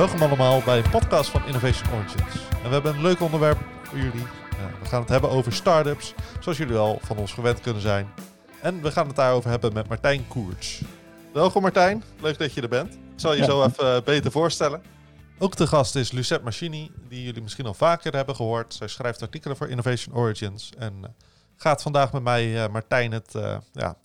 Welkom 0.00 0.22
allemaal 0.22 0.62
bij 0.62 0.78
een 0.78 0.90
podcast 0.90 1.30
van 1.30 1.46
Innovation 1.46 1.94
Origins. 1.94 2.34
En 2.50 2.62
we 2.62 2.68
hebben 2.68 2.94
een 2.94 3.02
leuk 3.02 3.20
onderwerp 3.20 3.58
voor 3.82 3.98
jullie. 3.98 4.20
Uh, 4.20 4.80
we 4.82 4.88
gaan 4.88 5.00
het 5.00 5.08
hebben 5.08 5.30
over 5.30 5.52
startups, 5.52 6.14
zoals 6.40 6.58
jullie 6.58 6.76
al 6.76 6.98
van 7.02 7.16
ons 7.16 7.32
gewend 7.32 7.60
kunnen 7.60 7.82
zijn. 7.82 8.08
En 8.62 8.82
we 8.82 8.90
gaan 8.90 9.06
het 9.06 9.16
daarover 9.16 9.50
hebben 9.50 9.72
met 9.72 9.88
Martijn 9.88 10.28
Koerts. 10.28 10.82
Welkom 11.32 11.62
Martijn, 11.62 12.02
leuk 12.20 12.38
dat 12.38 12.52
je 12.52 12.60
er 12.60 12.68
bent. 12.68 12.94
Ik 12.94 13.00
zal 13.16 13.32
je 13.32 13.38
Ja. 13.38 13.44
zo 13.44 13.64
even 13.64 13.96
eh, 13.96 14.02
beter 14.02 14.30
voorstellen. 14.30 14.82
Ook 15.38 15.56
de 15.56 15.66
gast 15.66 15.94
is 15.94 16.12
Lucette 16.12 16.44
Machini, 16.44 16.90
die 17.08 17.22
jullie 17.22 17.42
misschien 17.42 17.66
al 17.66 17.74
vaker 17.74 18.16
hebben 18.16 18.36
gehoord. 18.36 18.74
Zij 18.74 18.88
schrijft 18.88 19.22
artikelen 19.22 19.56
voor 19.56 19.68
Innovation 19.68 20.16
Origins 20.16 20.70
en 20.78 20.94
eh, 21.02 21.10
gaat 21.56 21.82
vandaag 21.82 22.12
met 22.12 22.22
mij, 22.22 22.64
eh, 22.64 22.72
Martijn, 22.72 23.12
het, 23.12 23.34
eh, 23.34 23.56
ja, 23.72 23.96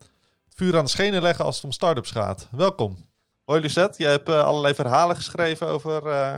het 0.46 0.55
vuur 0.55 0.77
aan 0.77 0.84
de 0.84 0.89
schenen 0.89 1.21
leggen 1.21 1.46
als 1.46 1.55
het 1.55 1.66
om 1.66 1.71
startups 1.71 2.12
gaat. 2.12 2.48
Welkom. 2.52 3.05
Hoi 3.46 3.62
Lucette, 3.62 3.98
jij 4.04 4.12
hebt 4.12 4.30
eh, 4.30 4.43
allerlei 4.43 4.73
verhalen 4.75 5.16
geschreven 5.16 5.68
over, 5.68 6.07
eh, 6.07 6.34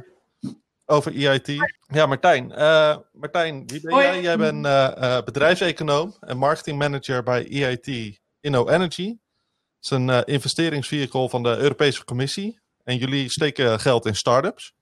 over 0.86 1.16
EIT. 1.16 1.48
Ja, 1.88 2.06
Martijn. 2.06 2.52
eh, 2.52 2.98
Martijn, 3.12 3.68
wie 3.68 3.82
ben 3.82 3.92
Hoi. 3.94 4.06
jij? 4.06 4.22
Jij 4.22 4.38
bent 4.38 4.66
eh, 4.66 5.18
eh, 5.18 5.24
bedrijfseconoom 5.24 6.16
en 6.20 6.38
marketingmanager 6.38 7.24
bij 7.24 7.48
EIT 7.50 8.20
Inno 8.40 8.68
Energy. 8.70 9.08
Het 9.08 9.86
is 9.86 9.90
een 9.90 10.10
eh, 10.10 10.22
investeringsvehicle 10.26 11.30
van 11.30 11.44
de 11.44 11.58
Europese 11.58 12.06
Commissie. 12.06 12.60
En 12.84 12.98
jullie 12.98 13.30
steken 13.30 13.80
geld 13.80 14.06
in 14.06 14.16
startups. 14.16 14.74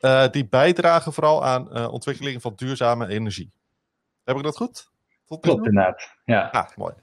eh 0.00 0.28
die 0.30 0.48
bijdragen 0.48 1.12
vooral 1.12 1.44
aan 1.44 1.72
eh, 1.72 1.92
ontwikkeling 1.92 2.42
van 2.42 2.52
duurzame 2.56 3.08
energie. 3.08 3.52
Heb 4.24 4.36
ik 4.36 4.42
dat 4.42 4.56
goed? 4.56 4.90
Tot 5.26 5.40
Klopt 5.40 5.66
inderdaad. 5.66 6.08
Ja. 6.24 6.48
Ah, 6.52 6.68
mooi. 6.76 6.94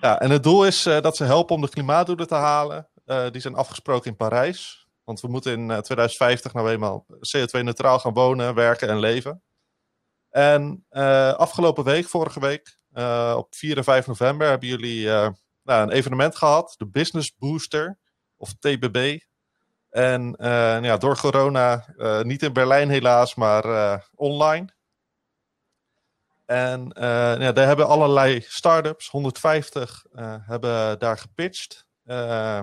Ja, 0.00 0.20
en 0.20 0.30
het 0.30 0.42
doel 0.42 0.66
is 0.66 0.86
eh, 0.86 1.00
dat 1.00 1.16
ze 1.16 1.24
helpen 1.24 1.54
om 1.54 1.60
de 1.60 1.68
klimaatdoelen 1.68 2.26
te 2.26 2.34
halen. 2.34 2.88
Eh, 3.10 3.30
die 3.30 3.40
zijn 3.40 3.54
afgesproken 3.54 4.10
in 4.10 4.16
Parijs. 4.16 4.88
Want 5.04 5.20
we 5.20 5.28
moeten 5.28 5.52
in 5.52 5.70
eh, 5.70 5.78
2050 5.78 6.52
nou 6.52 6.70
eenmaal 6.70 7.06
CO2-neutraal 7.08 7.98
gaan 7.98 8.12
wonen, 8.12 8.54
werken 8.54 8.88
en 8.88 8.98
leven. 8.98 9.42
En 10.30 10.84
eh, 10.88 11.32
afgelopen 11.32 11.84
week, 11.84 12.06
vorige 12.08 12.40
week, 12.40 12.78
eh, 12.92 13.34
op 13.36 13.54
4 13.54 13.76
en 13.76 13.84
5 13.84 14.06
november, 14.06 14.48
hebben 14.48 14.68
jullie 14.68 15.10
eh, 15.10 15.28
nou, 15.62 15.82
een 15.82 15.90
evenement 15.90 16.36
gehad. 16.36 16.74
De 16.78 16.86
Business 16.86 17.36
Booster, 17.36 17.98
of 18.36 18.54
TBB. 18.54 19.18
En 19.90 20.36
eh, 20.36 20.82
ja, 20.82 20.96
door 20.96 21.18
corona, 21.18 21.94
eh, 21.96 22.20
niet 22.20 22.42
in 22.42 22.52
Berlijn 22.52 22.90
helaas, 22.90 23.34
maar 23.34 23.64
eh, 23.64 23.98
online. 24.14 24.68
En 26.46 26.92
eh, 26.92 27.40
ja, 27.40 27.52
daar 27.52 27.66
hebben 27.66 27.86
allerlei 27.86 28.40
startups, 28.40 29.08
150, 29.08 30.04
eh, 30.12 30.34
hebben 30.40 30.98
daar 30.98 31.18
gepitcht. 31.18 31.86
Eh, 32.04 32.60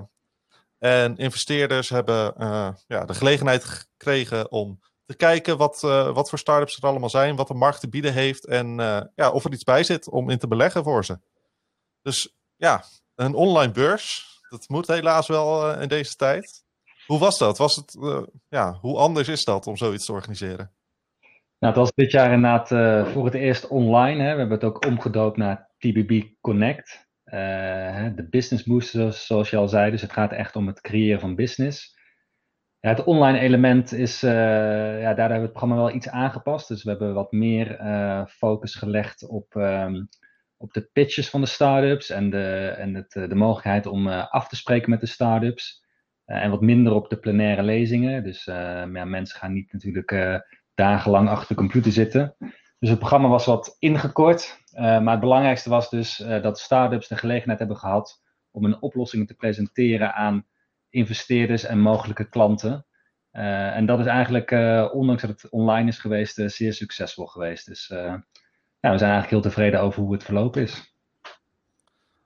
en 0.78 1.16
investeerders 1.16 1.88
hebben 1.88 2.36
eh, 2.36 2.68
ja, 2.86 3.04
de 3.04 3.14
gelegenheid 3.14 3.64
gekregen 3.64 4.50
om 4.50 4.80
te 5.06 5.16
kijken 5.16 5.56
wat, 5.56 5.82
eh, 5.84 6.14
wat 6.14 6.28
voor 6.28 6.38
startups 6.38 6.76
er 6.76 6.88
allemaal 6.88 7.10
zijn, 7.10 7.36
wat 7.36 7.48
de 7.48 7.54
markt 7.54 7.80
te 7.80 7.88
bieden 7.88 8.12
heeft 8.12 8.46
en 8.46 8.80
eh, 8.80 9.00
ja, 9.14 9.30
of 9.30 9.44
er 9.44 9.52
iets 9.52 9.64
bij 9.64 9.84
zit 9.84 10.08
om 10.08 10.30
in 10.30 10.38
te 10.38 10.48
beleggen 10.48 10.84
voor 10.84 11.04
ze. 11.04 11.18
Dus 12.02 12.36
ja, 12.56 12.84
een 13.14 13.34
online 13.34 13.72
beurs, 13.72 14.40
dat 14.48 14.68
moet 14.68 14.86
helaas 14.86 15.26
wel 15.26 15.80
in 15.80 15.88
deze 15.88 16.14
tijd. 16.14 16.64
Hoe 17.06 17.18
was 17.18 17.38
dat? 17.38 17.58
Was 17.58 17.76
het, 17.76 17.96
ja, 18.48 18.78
hoe 18.80 18.98
anders 18.98 19.28
is 19.28 19.44
dat 19.44 19.66
om 19.66 19.76
zoiets 19.76 20.04
te 20.04 20.12
organiseren? 20.12 20.72
Nou, 21.58 21.74
het 21.74 21.76
was 21.76 21.92
dit 21.94 22.10
jaar 22.10 22.32
inderdaad 22.32 22.68
voor 23.12 23.24
het 23.24 23.34
eerst 23.34 23.66
online. 23.66 24.22
Hè. 24.22 24.32
We 24.32 24.38
hebben 24.38 24.58
het 24.58 24.64
ook 24.64 24.86
omgedoopt 24.86 25.36
naar 25.36 25.68
TBB 25.78 26.22
Connect. 26.40 27.07
Eh, 27.30 28.06
de 28.14 28.26
business 28.30 28.64
booster, 28.64 29.12
zoals 29.12 29.50
je 29.50 29.56
al 29.56 29.68
zei. 29.68 29.90
Dus 29.90 30.02
het 30.02 30.12
gaat 30.12 30.32
echt 30.32 30.56
om 30.56 30.66
het 30.66 30.80
creëren 30.80 31.20
van 31.20 31.34
business. 31.34 31.96
Ja, 32.80 32.88
het 32.88 33.04
online 33.04 33.38
element 33.38 33.92
is, 33.92 34.22
eh, 34.22 34.30
ja, 35.00 35.14
daar 35.14 35.30
hebben 35.30 35.38
we 35.38 35.42
het 35.42 35.52
programma 35.52 35.76
wel 35.76 35.94
iets 35.94 36.08
aangepast. 36.08 36.68
Dus 36.68 36.82
we 36.82 36.90
hebben 36.90 37.14
wat 37.14 37.32
meer 37.32 37.76
eh, 37.76 38.26
focus 38.26 38.74
gelegd 38.74 39.28
op, 39.28 39.56
ehm, 39.56 40.04
op 40.56 40.72
de 40.72 40.88
pitches 40.92 41.30
van 41.30 41.40
de 41.40 41.46
startups 41.46 42.10
en 42.10 42.30
de, 42.30 42.74
en 42.78 42.94
het, 42.94 43.12
de 43.12 43.34
mogelijkheid 43.34 43.86
om 43.86 44.08
af 44.08 44.48
te 44.48 44.56
spreken 44.56 44.90
met 44.90 45.00
de 45.00 45.06
startups. 45.06 45.86
En 46.24 46.50
wat 46.50 46.60
minder 46.60 46.92
op 46.92 47.08
de 47.10 47.18
plenaire 47.18 47.62
lezingen. 47.62 48.24
Dus 48.24 48.44
ja, 48.44 49.04
mensen 49.04 49.38
gaan 49.38 49.52
niet 49.52 49.72
natuurlijk 49.72 50.42
dagenlang 50.74 51.28
achter 51.28 51.48
de 51.48 51.54
computer 51.54 51.92
zitten. 51.92 52.36
Dus 52.78 52.90
het 52.90 52.98
programma 52.98 53.28
was 53.28 53.46
wat 53.46 53.76
ingekort. 53.78 54.60
Eh, 54.78 55.00
maar 55.00 55.12
het 55.12 55.20
belangrijkste 55.20 55.70
was 55.70 55.90
dus 55.90 56.20
eh, 56.20 56.42
dat 56.42 56.58
startups 56.58 57.08
de 57.08 57.16
gelegenheid 57.16 57.58
hebben 57.58 57.76
gehad 57.76 58.22
om 58.50 58.64
hun 58.64 58.82
oplossingen 58.82 59.26
te 59.26 59.34
presenteren 59.34 60.14
aan 60.14 60.46
investeerders 60.90 61.64
en 61.64 61.78
mogelijke 61.78 62.28
klanten. 62.28 62.86
Eh, 63.30 63.76
en 63.76 63.86
dat 63.86 63.98
is 63.98 64.06
eigenlijk, 64.06 64.50
ondanks 64.92 65.22
dat 65.22 65.30
het 65.30 65.50
online 65.50 65.88
is 65.88 65.98
geweest, 65.98 66.42
zeer 66.46 66.72
succesvol 66.72 67.26
geweest. 67.26 67.66
Dus 67.66 67.88
we 67.88 68.22
zijn 68.80 69.10
eigenlijk 69.10 69.30
heel 69.30 69.40
tevreden 69.40 69.80
over 69.80 70.02
hoe 70.02 70.12
het 70.12 70.24
verlopen 70.24 70.62
is. 70.62 70.94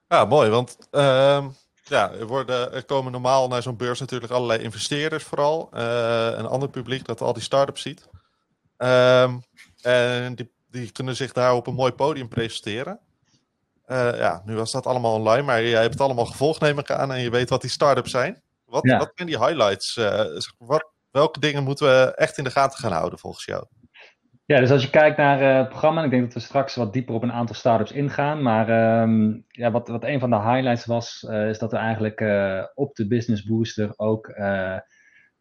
Ja, 0.09 0.25
mooi. 0.25 0.51
Want 0.51 0.89
ehm, 0.91 1.49
ja, 1.85 2.11
er, 2.11 2.27
worden, 2.27 2.73
er 2.73 2.85
komen 2.85 3.13
normaal 3.13 3.49
naar 3.49 3.63
zo'n 3.63 3.77
beurs 3.77 4.01
natuurlijk 4.01 4.33
allerlei 4.33 4.63
investeerders 4.63 5.25
vooral. 5.25 5.69
een 5.73 6.47
ander 6.47 6.71
publiek 6.71 7.05
dat 7.05 7.21
al 7.21 7.33
die 7.33 7.43
start-ups 7.43 7.83
ziet. 7.83 8.09
Ehm, 8.77 9.39
en 9.83 10.35
die, 10.35 10.53
die 10.73 10.93
kunnen 10.93 11.17
zich 11.17 11.33
daar 11.33 11.55
op 11.55 11.67
een 11.67 11.75
mooi 11.75 11.93
podium 11.93 12.29
presenteren. 12.29 12.99
Eh, 13.85 14.17
ja, 14.17 14.43
nu 14.45 14.55
was 14.55 14.73
dat 14.73 14.87
allemaal 14.87 15.15
online, 15.15 15.43
maar 15.43 15.63
jij 15.63 15.81
hebt 15.81 15.93
het 15.93 16.03
allemaal 16.03 16.27
gevolgd, 16.27 16.61
neem 16.61 16.79
ik 16.79 16.91
aan. 16.91 17.13
En 17.13 17.21
je 17.21 17.31
weet 17.31 17.49
wat 17.49 17.61
die 17.61 17.71
start-ups 17.71 18.11
zijn. 18.11 18.43
Wat, 18.65 18.83
Ja. 18.87 18.99
wat 18.99 19.13
zijn 19.15 19.29
die 19.29 19.39
highlights? 19.39 19.97
Eh, 19.97 20.25
wat, 20.59 20.93
welke 21.11 21.41
dingen 21.41 21.63
moeten 21.63 21.87
we 21.87 22.15
echt 22.15 22.39
in 22.39 22.45
de 22.45 22.51
gaten 22.51 22.79
gaan 22.79 22.93
houden 22.93 23.19
volgens 23.19 23.45
jou? 23.45 23.65
Ja, 24.45 24.61
dus 24.61 24.71
als 24.71 24.83
je 24.83 24.91
kijkt 24.91 25.17
naar 25.17 25.41
eh, 25.41 25.59
het 25.59 25.69
programma, 25.69 25.99
en 25.99 26.05
ik 26.05 26.11
denk 26.11 26.23
dat 26.23 26.35
we 26.35 26.41
straks 26.41 26.75
wat 26.75 26.93
dieper 26.93 27.15
op 27.15 27.23
een 27.23 27.33
aantal 27.33 27.55
startups 27.55 27.93
ingaan. 27.93 28.43
Maar 28.43 28.69
ehm, 28.69 29.41
ja, 29.49 29.71
wat, 29.71 29.89
wat 29.89 30.05
een 30.05 30.21
van 30.21 30.31
de 30.31 30.41
highlights 30.41 30.85
was, 30.85 31.23
is 31.23 31.59
dat 31.59 31.71
we 31.71 31.77
eigenlijk 31.77 32.21
op 32.75 32.95
de 32.95 33.07
Business 33.07 33.43
Booster 33.43 33.93
ook 33.97 34.27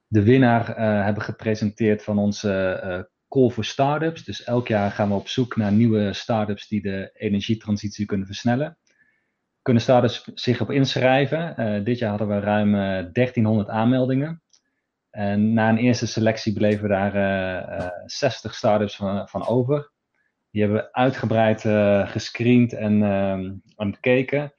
de 0.08 0.24
winnaar 0.24 0.76
hebben 1.06 1.24
gepresenteerd 1.24 2.04
van 2.04 2.18
onze 2.18 3.08
Call 3.32 3.50
for 3.50 3.66
Startups. 3.66 4.24
Dus 4.24 4.44
elk 4.44 4.68
jaar 4.68 4.92
gaan 4.92 5.08
we 5.08 5.14
op 5.14 5.28
zoek 5.28 5.56
naar 5.56 5.72
nieuwe 5.72 6.14
startups 6.14 6.68
die 6.68 6.82
de 6.82 7.10
energietransitie 7.14 8.06
kunnen 8.06 8.28
versnellen. 8.28 8.78
Kunnen 9.62 9.84
startups 9.84 10.24
zich 10.34 10.62
op 10.62 10.72
inschrijven? 10.72 11.58
Eh, 11.58 11.84
dit 11.84 11.98
jaar 11.98 12.10
hadden 12.10 12.28
we 12.28 12.40
ruim 12.40 12.76
eh, 12.76 13.14
1300 13.14 13.70
aanmeldingen. 13.70 14.42
En 15.10 15.54
na 15.54 15.70
een 15.70 15.78
eerste 15.78 16.08
selectie 16.08 16.54
bleven 16.54 16.82
we 16.82 16.88
daar 16.88 17.16
eh, 17.16 17.86
eh, 17.86 17.92
60 18.06 18.56
startups 18.56 18.96
van, 18.96 19.28
van 19.28 19.48
over. 19.48 19.92
Die 20.52 20.62
hebben 20.62 20.82
we 20.82 20.94
uitgebreid 20.94 21.66
eh, 21.66 22.10
gescreend 22.10 22.74
en, 22.74 23.04
ehm, 23.04 23.54
en 23.76 23.92
bekeken. 23.92 24.54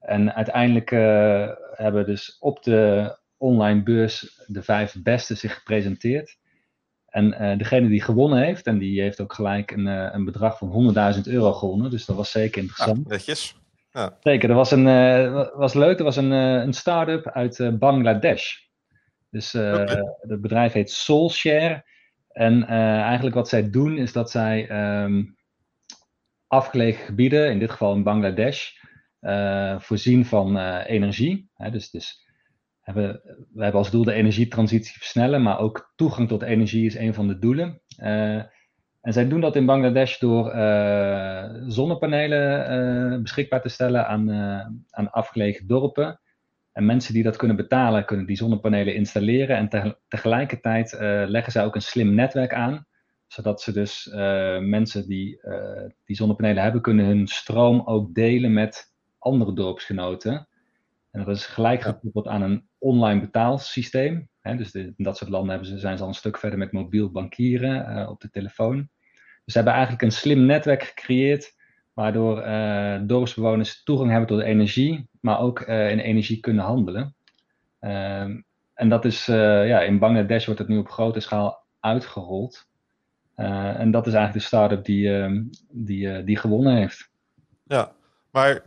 En 0.00 0.34
uiteindelijk 0.34 0.90
eh, 0.90 1.50
hebben 1.72 2.06
dus 2.06 2.36
op 2.38 2.62
de 2.62 3.18
online 3.36 3.82
beurs 3.82 4.44
de 4.46 4.62
vijf 4.62 4.96
beste 5.02 5.34
zich 5.34 5.54
gepresenteerd. 5.54 6.38
En 7.06 7.32
eh, 7.32 7.58
degene 7.58 7.88
die 7.88 8.02
gewonnen 8.02 8.38
heeft, 8.42 8.66
en 8.66 8.78
die 8.78 9.00
heeft 9.00 9.20
ook 9.20 9.32
gelijk 9.32 9.70
een, 9.70 9.86
eh, 9.86 10.08
een 10.12 10.24
bedrag 10.24 10.58
van 10.58 10.68
100.000 10.68 11.26
euro 11.26 11.52
gewonnen. 11.52 11.90
Dus 11.90 12.04
dat 12.04 12.16
was 12.16 12.30
zeker 12.30 12.58
Ah, 12.58 12.62
interessant. 12.62 13.08
netjes. 13.08 13.56
Zeker, 14.20 14.48
er 14.50 14.56
was 14.56 14.70
een, 14.70 14.86
eh, 14.86 15.48
was 15.54 15.74
leuk. 15.74 15.98
Er 15.98 16.04
was 16.04 16.16
een, 16.16 16.30
een 16.30 16.72
start-up 16.72 17.30
uit 17.30 17.78
Bangladesh. 17.78 18.54
Dus 19.30 19.52
het 19.52 20.40
bedrijf 20.40 20.72
heet 20.72 20.90
Soulshare. 20.90 21.84
En 22.28 22.66
eigenlijk 22.66 23.34
wat 23.34 23.48
zij 23.48 23.70
doen 23.70 23.96
is 23.98 24.12
dat 24.12 24.30
zij 24.30 24.68
ehm, 24.68 25.24
afgelegen 26.46 27.04
gebieden, 27.04 27.50
in 27.50 27.58
dit 27.58 27.70
geval 27.70 27.94
in 27.94 28.02
Bangladesh, 28.02 28.70
voorzien 29.78 30.24
van 30.24 30.58
energie. 30.78 31.50
Hè, 31.54 31.70
dus 31.70 31.90
dus 31.90 32.25
hebben, 32.86 33.20
we 33.52 33.62
hebben 33.62 33.80
als 33.80 33.90
doel 33.90 34.04
de 34.04 34.12
energietransitie 34.12 34.98
versnellen, 34.98 35.42
maar 35.42 35.58
ook 35.58 35.92
toegang 35.96 36.28
tot 36.28 36.42
energie 36.42 36.86
is 36.86 36.94
een 36.94 37.14
van 37.14 37.28
de 37.28 37.38
doelen. 37.38 37.80
Eh, 37.96 38.34
en 39.00 39.12
zij 39.12 39.28
doen 39.28 39.40
dat 39.40 39.56
in 39.56 39.66
Bangladesh 39.66 40.18
door 40.18 40.50
eh, 40.50 41.54
zonnepanelen 41.66 42.68
eh, 42.68 43.20
beschikbaar 43.22 43.62
te 43.62 43.68
stellen 43.68 44.06
aan, 44.06 44.30
aan 44.90 45.10
afgelegen 45.10 45.66
dorpen. 45.66 46.20
En 46.72 46.86
mensen 46.86 47.14
die 47.14 47.22
dat 47.22 47.36
kunnen 47.36 47.56
betalen, 47.56 48.04
kunnen 48.04 48.26
die 48.26 48.36
zonnepanelen 48.36 48.94
installeren. 48.94 49.56
En 49.56 49.68
te- 49.68 49.98
tegelijkertijd 50.08 50.96
leggen 51.28 51.52
zij 51.52 51.64
ook 51.64 51.74
een 51.74 51.82
slim 51.82 52.14
netwerk 52.14 52.54
aan. 52.54 52.86
Zodat 53.26 53.60
ze 53.60 53.72
dus 53.72 54.10
mensen 54.60 55.08
die 55.08 55.40
die 56.04 56.16
zonnepanelen 56.16 56.62
hebben, 56.62 56.82
kunnen 56.82 57.06
hun 57.06 57.26
stroom 57.26 57.82
ook 57.84 58.14
delen 58.14 58.52
met 58.52 58.94
andere 59.18 59.52
dorpsgenoten. 59.52 60.48
En 61.16 61.24
dat 61.24 61.36
is 61.36 61.46
gelijk 61.46 61.82
gekoppeld 61.82 62.26
aan 62.26 62.42
een 62.42 62.68
online 62.78 63.20
betaalsysteem. 63.20 64.28
Hè, 64.40 64.56
dus 64.56 64.70
de- 64.70 64.92
in 64.96 65.04
dat 65.04 65.16
soort 65.16 65.30
landen 65.30 65.50
hebben 65.50 65.68
ze, 65.68 65.78
zijn 65.78 65.96
ze 65.96 66.02
al 66.02 66.08
een 66.08 66.14
stuk 66.14 66.38
verder 66.38 66.58
met 66.58 66.72
mobiel 66.72 67.10
bankieren 67.10 67.86
eh, 67.86 68.08
op 68.08 68.20
de 68.20 68.30
telefoon. 68.30 68.76
Dus 69.44 69.52
ze 69.54 69.56
hebben 69.56 69.72
eigenlijk 69.72 70.02
een 70.02 70.12
slim 70.12 70.46
netwerk 70.46 70.82
gecreëerd, 70.82 71.54
waardoor 71.92 72.40
eh, 72.40 73.00
dorpsbewoners 73.02 73.82
toegang 73.82 74.10
hebben 74.10 74.28
tot 74.28 74.40
energie, 74.40 75.08
maar 75.20 75.40
ook 75.40 75.60
eh, 75.60 75.90
in 75.90 75.98
energie 75.98 76.40
kunnen 76.40 76.64
handelen. 76.64 77.14
Ehm, 77.80 78.40
en 78.74 78.88
dat 78.88 79.04
is, 79.04 79.26
ja, 79.26 79.80
in 79.80 79.98
Bangladesh 79.98 80.44
wordt 80.44 80.60
het 80.60 80.68
nu 80.68 80.78
op 80.78 80.88
grote 80.88 81.20
schaal 81.20 81.64
uitgerold. 81.80 82.68
en 83.34 83.90
dat 83.90 84.06
is 84.06 84.12
eigenlijk 84.12 84.42
de 84.42 84.48
start-up 84.48 84.84
die, 84.84 85.10
die, 85.70 86.24
die 86.24 86.36
gewonnen 86.36 86.76
heeft. 86.76 87.10
Ja, 87.64 87.95
maar 88.36 88.62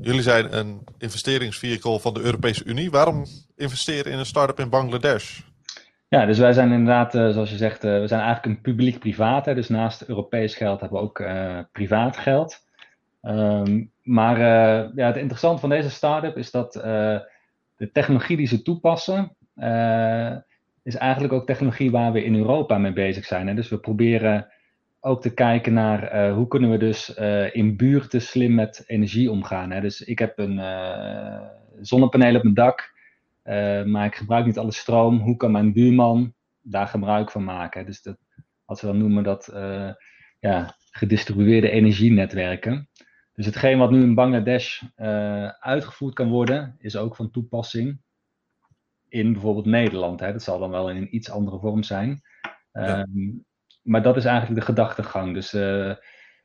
jullie 0.00 0.22
zijn 0.22 0.56
een 0.56 0.80
investeringsvehicle 0.98 2.00
van 2.00 2.14
de 2.14 2.20
Europese 2.20 2.64
Unie. 2.64 2.90
Waarom 2.90 3.24
investeren 3.56 4.12
in 4.12 4.18
een 4.18 4.26
start-up 4.26 4.58
in 4.58 4.70
Bangladesh? 4.70 5.40
Ja, 6.08 6.26
dus 6.26 6.38
wij 6.38 6.52
zijn 6.52 6.72
inderdaad, 6.72 7.14
uh, 7.14 7.30
zoals 7.30 7.50
je 7.50 7.56
zegt, 7.56 7.84
uh, 7.84 8.00
we 8.00 8.06
zijn 8.06 8.20
eigenlijk 8.20 8.56
een 8.56 8.62
publiek-privaat. 8.62 9.44
Dus 9.44 9.68
naast 9.68 10.02
Europees 10.02 10.54
geld 10.54 10.80
hebben 10.80 10.98
we 10.98 11.04
ook 11.04 11.24
privaat 11.72 12.16
geld. 12.16 12.64
Um, 13.22 13.92
maar 14.02 14.38
ja, 14.94 15.06
het 15.06 15.16
interessante 15.16 15.60
van 15.60 15.70
deze 15.70 15.90
start-up 15.90 16.36
is 16.36 16.50
dat 16.50 16.72
de 17.76 17.90
technologie 17.92 18.36
die 18.36 18.46
ze 18.46 18.62
toepassen, 18.62 19.36
is 20.82 20.96
eigenlijk 20.96 21.32
ook 21.32 21.46
technologie 21.46 21.90
waar 21.90 22.12
we 22.12 22.24
in 22.24 22.36
Europa 22.36 22.78
mee 22.78 22.92
bezig 22.92 23.24
zijn. 23.24 23.46
Hè? 23.46 23.54
Dus 23.54 23.68
we 23.68 23.78
proberen 23.78 24.46
ook 25.06 25.22
te 25.22 25.34
kijken 25.34 25.72
naar 25.72 26.30
hoe 26.30 26.48
kunnen 26.48 26.70
we 26.70 26.78
dus 26.78 27.14
in 27.52 27.76
buurten 27.76 28.22
slim 28.22 28.54
met 28.54 28.84
energie 28.86 29.30
omgaan. 29.30 29.70
Hè? 29.70 29.80
Dus 29.80 30.00
ik 30.00 30.18
heb 30.18 30.38
een 30.38 30.60
zonnepaneel 31.80 32.36
op 32.36 32.42
mijn 32.42 32.54
dak. 32.54 32.94
Uh, 33.44 33.84
maar 33.84 34.06
ik 34.06 34.14
gebruik 34.14 34.46
niet 34.46 34.58
alle 34.58 34.72
stroom. 34.72 35.18
Hoe 35.18 35.36
kan 35.36 35.50
mijn 35.50 35.72
buurman 35.72 36.34
daar 36.60 36.86
gebruik 36.86 37.30
van 37.30 37.44
maken? 37.44 37.86
Dus 37.86 38.02
dat, 38.02 38.18
wat 38.64 38.80
we 38.80 38.86
dan 38.86 38.98
noemen 38.98 39.22
dat 39.22 39.50
uh, 39.54 39.90
ja, 40.40 40.74
gedistribueerde 40.90 41.70
energienetwerken. 41.70 42.88
Dus 43.32 43.46
hetgeen 43.46 43.78
wat 43.78 43.90
nu 43.90 44.02
in 44.02 44.14
Bangladesh 44.14 44.82
uh, 44.96 45.48
uitgevoerd 45.48 46.14
kan 46.14 46.28
worden, 46.28 46.74
is 46.78 46.96
ook 46.96 47.16
van 47.16 47.30
toepassing 47.30 48.00
in 49.08 49.32
bijvoorbeeld 49.32 49.66
Nederland. 49.66 50.20
Hè. 50.20 50.32
Dat 50.32 50.42
zal 50.42 50.58
dan 50.58 50.70
wel 50.70 50.90
in 50.90 50.96
een 50.96 51.14
iets 51.14 51.30
andere 51.30 51.58
vorm 51.58 51.82
zijn. 51.82 52.20
Ja. 52.72 53.00
Um, 53.00 53.44
maar 53.86 54.02
dat 54.02 54.16
is 54.16 54.24
eigenlijk 54.24 54.60
de 54.60 54.66
gedachtegang. 54.66 55.34
Dus 55.34 55.50
we 55.50 55.96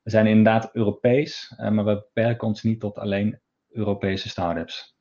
zijn 0.03 0.27
inderdaad 0.27 0.69
Europees, 0.73 1.53
maar 1.57 1.85
we 1.85 1.93
beperken 1.93 2.47
ons 2.47 2.63
niet 2.63 2.79
tot 2.79 2.97
alleen 2.97 3.39
Europese 3.69 4.29
start-ups. 4.29 4.95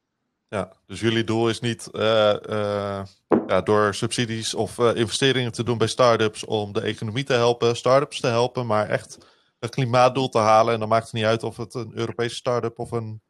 Ja, 0.49 0.73
dus 0.87 1.01
jullie 1.01 1.25
doel 1.25 1.49
is 1.49 1.61
niet 1.61 1.89
uh, 1.93 3.03
ja, 3.47 3.61
door 3.65 3.95
subsidies 3.95 4.55
of 4.55 4.79
investeringen 4.79 5.53
te 5.53 5.65
doen 5.65 5.79
bij 5.79 5.87
start-ups 5.87 6.45
om 6.45 6.73
de 6.73 6.81
economie 6.81 7.25
te 7.25 7.33
helpen, 7.33 7.77
start-ups 7.77 8.21
te 8.21 8.27
helpen, 8.27 8.67
maar 8.67 8.89
echt 8.89 9.19
een 9.59 9.69
klimaatdoel 9.69 10.29
te 10.29 10.39
halen. 10.39 10.75
En 10.75 10.81
dan 10.81 10.89
maakt 10.89 11.05
het 11.05 11.13
niet 11.13 11.25
uit 11.25 11.43
of 11.43 11.57
het 11.57 11.75
een 11.75 11.93
Europese 11.95 12.35
start-up 12.35 12.79
of 12.79 12.91
een 12.91 13.23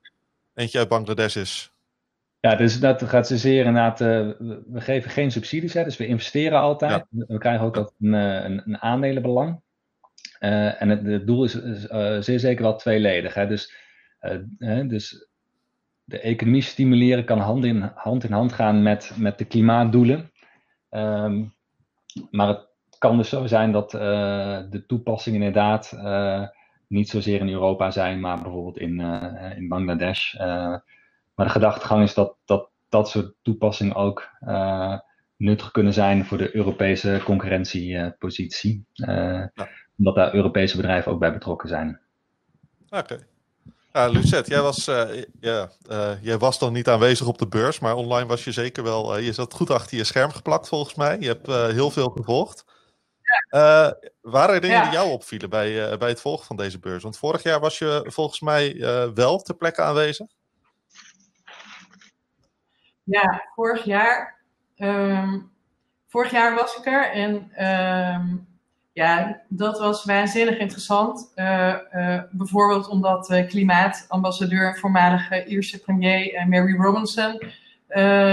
eentje 0.55 0.79
uit 0.79 0.89
Bangladesh 0.89 1.37
is. 1.37 1.73
Ja, 2.41 2.55
dus 2.55 2.81
dat 2.81 3.03
gaat 3.03 3.27
zeer 3.27 3.65
inderdaad. 3.65 3.99
we 3.99 4.81
geven 4.81 5.11
geen 5.11 5.31
subsidies, 5.31 5.75
hè, 5.75 5.85
dus 5.85 5.97
we 5.97 6.07
investeren 6.07 6.61
altijd. 6.61 7.05
Ja. 7.11 7.25
We 7.27 7.39
krijgen 7.39 7.67
ook 7.67 7.77
altijd 7.77 7.97
een, 8.01 8.13
een, 8.13 8.63
een 8.65 8.79
aandelenbelang. 8.79 9.61
en 10.39 10.89
het, 10.89 11.07
het, 11.07 11.27
doel 11.27 11.45
is, 11.45 11.53
zeer 12.25 12.39
zeker 12.39 12.63
wel 12.63 12.77
tweeledig. 12.77 13.35
Hè, 13.35 13.47
dus, 13.47 13.75
dus 14.87 15.29
de 16.05 16.21
economie 16.21 16.63
stimuleren 16.63 17.25
kan 17.25 17.39
hand 17.39 17.65
in 17.65 17.93
hand, 17.95 18.25
in 18.25 18.33
hand 18.33 18.53
gaan 18.53 18.83
met, 18.83 19.13
met 19.17 19.39
de 19.39 19.45
klimaatdoelen. 19.45 20.31
Um, 20.91 21.55
maar 22.31 22.49
het 22.49 22.99
kan 22.99 23.17
dus 23.17 23.29
zo 23.29 23.47
zijn 23.47 23.73
dat 23.73 23.95
uh, 23.95 24.01
de 24.71 24.85
toepassingen 24.87 25.39
inderdaad 25.39 25.93
uh, 25.95 26.47
niet 26.89 27.09
zozeer 27.09 27.41
in 27.41 27.49
Europa 27.49 27.91
zijn, 27.91 28.21
maar 28.21 28.43
bijvoorbeeld 28.43 28.79
in, 28.79 29.01
uh, 29.01 29.57
in 29.57 29.69
Bangladesh. 29.69 30.35
Maar 31.41 31.49
de 31.49 31.55
gedachtegang 31.55 32.03
is 32.03 32.15
dat 32.15 32.37
dat, 32.45 32.69
dat 32.89 33.09
soort 33.09 33.33
toepassingen 33.43 33.95
ook 33.95 34.29
nuttig 35.37 35.71
kunnen 35.71 35.93
zijn 35.93 36.25
voor 36.25 36.39
de 36.39 36.57
Europese 36.57 37.21
concurrentiepositie. 37.25 38.85
Ja. 38.93 39.51
Omdat 39.99 40.15
daar 40.15 40.35
Europese 40.35 40.77
bedrijven 40.77 41.13
ook 41.13 41.19
bij 41.19 41.33
betrokken 41.33 41.69
zijn. 41.69 42.01
Oké. 42.91 43.19
Ja, 43.93 44.09
Lucet, 44.09 44.47
jij 44.47 44.61
was, 44.61 44.89
uh, 44.89 45.23
ja, 45.41 45.71
uh, 45.91 46.11
jij 46.23 46.39
was 46.39 46.59
dan 46.59 46.73
niet 46.73 46.89
aanwezig 46.89 47.27
op 47.27 47.39
de 47.39 47.49
beurs, 47.49 47.79
maar 47.79 47.95
online 47.95 48.29
was 48.29 48.45
je 48.45 48.53
zeker 48.53 48.83
wel. 48.83 49.19
Uh, 49.19 49.25
je 49.25 49.33
zat 49.33 49.55
goed 49.55 49.71
achter 49.71 49.97
je 49.97 50.05
scherm 50.05 50.31
geplakt 50.31 50.69
volgens 50.69 50.95
mij. 50.95 51.17
Je 51.21 51.27
hebt 51.27 51.47
heel 51.47 51.91
veel 51.91 52.09
gevolgd. 52.09 52.65
Ja. 53.51 53.99
waren 54.21 54.55
er 54.55 54.61
dingen 54.61 54.77
ja. 54.77 54.83
die 54.83 54.93
jou 54.93 55.11
opvielen 55.11 55.51
bij, 55.51 55.99
bij 55.99 56.09
het 56.09 56.21
volgen 56.21 56.47
van 56.47 56.57
deze 56.57 56.79
beurs? 56.79 57.03
Want 57.03 57.19
vorig 57.19 57.43
jaar 57.43 57.61
was 57.61 57.79
je 57.79 58.05
volgens 58.07 58.41
mij 58.41 58.77
wel 59.15 59.39
ter 59.39 59.55
plekke 59.57 59.83
aanwezig. 59.83 60.27
Ja, 63.11 63.45
vorig 63.55 63.85
jaar. 63.85 64.39
Um, 64.77 65.51
vorig 66.07 66.31
jaar 66.31 66.55
was 66.55 66.77
ik 66.77 66.87
er 66.87 67.11
en 67.11 67.35
um, 68.15 68.49
ja, 68.93 69.43
dat 69.49 69.79
was 69.79 70.05
waanzinnig 70.05 70.59
interessant. 70.59 71.33
Uh, 71.37 71.77
uh, 71.93 72.23
bijvoorbeeld 72.31 72.89
omdat 72.89 73.31
uh, 73.31 73.47
klimaatambassadeur 73.47 74.67
en 74.67 74.77
voormalige 74.77 75.45
Ierse 75.45 75.81
premier 75.81 76.49
Mary 76.49 76.77
Robinson, 76.77 77.39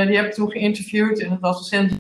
die 0.05 0.15
heb 0.15 0.25
ik 0.25 0.33
toen 0.33 0.51
geïnterviewd 0.51 1.19
en 1.19 1.31
het 1.31 1.39
was 1.39 1.57
recent. 1.57 1.91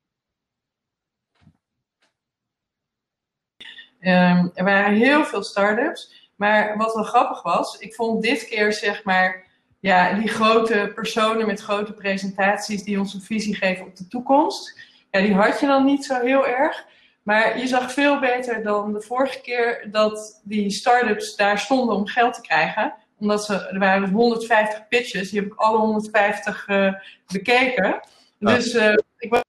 Um, 3.99 4.51
er 4.53 4.63
waren 4.63 4.93
heel 4.93 5.25
veel 5.25 5.43
start-ups, 5.43 6.29
maar 6.35 6.77
wat 6.77 6.93
wel 6.93 7.03
grappig 7.03 7.41
was, 7.41 7.77
ik 7.77 7.95
vond 7.95 8.23
dit 8.23 8.47
keer 8.47 8.73
zeg 8.73 9.03
maar, 9.03 9.46
ja, 9.79 10.13
die 10.13 10.27
grote 10.27 10.91
personen 10.95 11.47
met 11.47 11.61
grote 11.61 11.93
presentaties 11.93 12.83
die 12.83 12.99
ons 12.99 13.13
een 13.13 13.21
visie 13.21 13.55
geven 13.55 13.85
op 13.85 13.95
de 13.95 14.07
toekomst, 14.07 14.79
ja, 15.11 15.21
die 15.21 15.33
had 15.33 15.59
je 15.59 15.67
dan 15.67 15.85
niet 15.85 16.05
zo 16.05 16.19
heel 16.19 16.47
erg. 16.47 16.85
Maar 17.23 17.59
je 17.59 17.67
zag 17.67 17.91
veel 17.91 18.19
beter 18.19 18.63
dan 18.63 18.93
de 18.93 19.01
vorige 19.01 19.41
keer 19.41 19.87
dat 19.91 20.41
die 20.43 20.69
start-ups 20.69 21.35
daar 21.35 21.59
stonden 21.59 21.95
om 21.95 22.07
geld 22.07 22.33
te 22.33 22.41
krijgen. 22.41 22.93
Omdat 23.19 23.45
ze, 23.45 23.67
er 23.67 23.79
waren 23.79 24.09
150 24.09 24.87
pitches, 24.87 25.29
die 25.29 25.39
heb 25.39 25.51
ik 25.51 25.57
alle 25.59 25.77
150 25.77 26.67
uh, 26.67 26.93
bekeken. 27.27 27.99
Dus 28.39 28.73
uh, 28.73 28.93
ik 29.17 29.29
was 29.29 29.41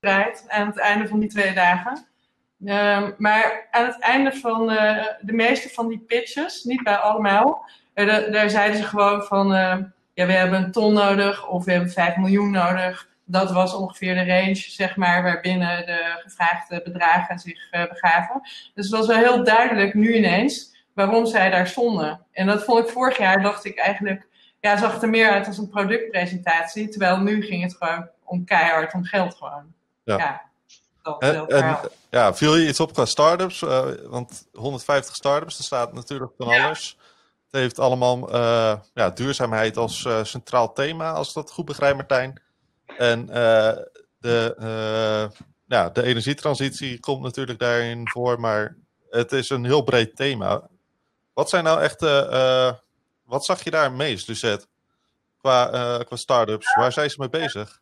bereid 0.00 0.44
aan 0.48 0.66
het 0.66 0.78
einde 0.78 1.08
van 1.08 1.20
die 1.20 1.28
twee 1.28 1.54
dagen. 1.54 2.06
Uh, 2.64 3.08
maar 3.18 3.68
aan 3.70 3.86
het 3.86 3.98
einde 3.98 4.32
van 4.32 4.72
uh, 4.72 5.06
de 5.20 5.32
meeste 5.32 5.68
van 5.68 5.88
die 5.88 5.98
pitches, 5.98 6.64
niet 6.64 6.82
bij 6.82 6.96
allemaal, 6.96 7.70
daar 8.06 8.50
zeiden 8.50 8.76
ze 8.76 8.84
gewoon 8.84 9.22
van, 9.22 9.48
ja, 10.14 10.26
we 10.26 10.32
hebben 10.32 10.64
een 10.64 10.72
ton 10.72 10.92
nodig 10.92 11.46
of 11.46 11.64
we 11.64 11.72
hebben 11.72 11.90
5 11.90 12.16
miljoen 12.16 12.50
nodig 12.50 13.08
dat 13.30 13.50
was 13.50 13.74
ongeveer 13.74 14.14
de 14.14 14.26
range, 14.26 14.54
zeg 14.54 14.96
maar, 14.96 15.22
waarbinnen 15.22 15.86
de 15.86 16.20
gevraagde 16.22 16.80
bedragen 16.84 17.38
zich 17.38 17.72
uh, 17.72 17.88
begaven. 17.88 18.40
Dus 18.74 18.86
het 18.86 18.96
was 18.96 19.06
wel 19.06 19.16
heel 19.16 19.44
duidelijk 19.44 19.94
nu 19.94 20.14
ineens 20.14 20.76
waarom 20.94 21.26
zij 21.26 21.50
daar 21.50 21.66
stonden. 21.66 22.26
En 22.32 22.46
dat 22.46 22.64
vond 22.64 22.84
ik 22.84 22.92
vorig 22.92 23.18
jaar, 23.18 23.42
dacht 23.42 23.64
ik 23.64 23.78
eigenlijk, 23.78 24.26
ja, 24.60 24.76
zag 24.76 24.92
het 24.92 25.02
er 25.02 25.08
meer 25.08 25.30
uit 25.30 25.46
als 25.46 25.58
een 25.58 25.68
productpresentatie. 25.68 26.88
Terwijl 26.88 27.20
nu 27.20 27.42
ging 27.42 27.62
het 27.62 27.76
gewoon 27.78 28.08
om 28.24 28.44
keihard, 28.44 28.94
om 28.94 29.04
geld 29.04 29.34
gewoon. 29.34 29.72
Ja. 30.04 30.16
ja. 30.16 30.48
En, 31.18 31.46
en, 31.46 31.78
ja, 32.10 32.34
viel 32.34 32.56
je 32.56 32.68
iets 32.68 32.80
op 32.80 32.92
qua 32.92 33.04
startups? 33.04 33.62
Uh, 33.62 33.86
want 34.04 34.48
150 34.52 35.14
startups, 35.14 35.58
er 35.58 35.64
staat 35.64 35.92
natuurlijk 35.92 36.32
van 36.38 36.48
ja. 36.48 36.64
alles. 36.64 36.96
Het 37.50 37.60
heeft 37.60 37.78
allemaal 37.78 38.34
uh, 38.34 38.80
ja, 38.94 39.10
duurzaamheid 39.10 39.76
als 39.76 40.04
uh, 40.04 40.24
centraal 40.24 40.72
thema, 40.72 41.12
als 41.12 41.28
ik 41.28 41.34
dat 41.34 41.50
goed 41.50 41.64
begrijp, 41.64 41.96
Martijn. 41.96 42.42
En 42.98 43.20
uh, 43.20 43.76
de, 44.18 45.30
ja, 45.66 45.88
de 45.90 46.02
energietransitie 46.02 47.00
komt 47.00 47.22
natuurlijk 47.22 47.58
daarin 47.58 48.08
voor, 48.08 48.40
maar 48.40 48.76
het 49.10 49.32
is 49.32 49.50
een 49.50 49.64
heel 49.64 49.82
breed 49.82 50.16
thema. 50.16 50.68
Wat 51.32 51.48
zijn 51.48 51.64
nou 51.64 51.80
echt, 51.80 52.00
wat 53.24 53.44
zag 53.44 53.64
je 53.64 53.70
daar 53.70 53.92
meest, 53.92 54.28
Lucette, 54.28 54.66
qua, 55.38 55.66
qua 56.04 56.16
start-ups? 56.16 56.74
Waar 56.74 56.92
zijn 56.92 57.10
ze 57.10 57.16
mee 57.18 57.28
bezig? 57.28 57.80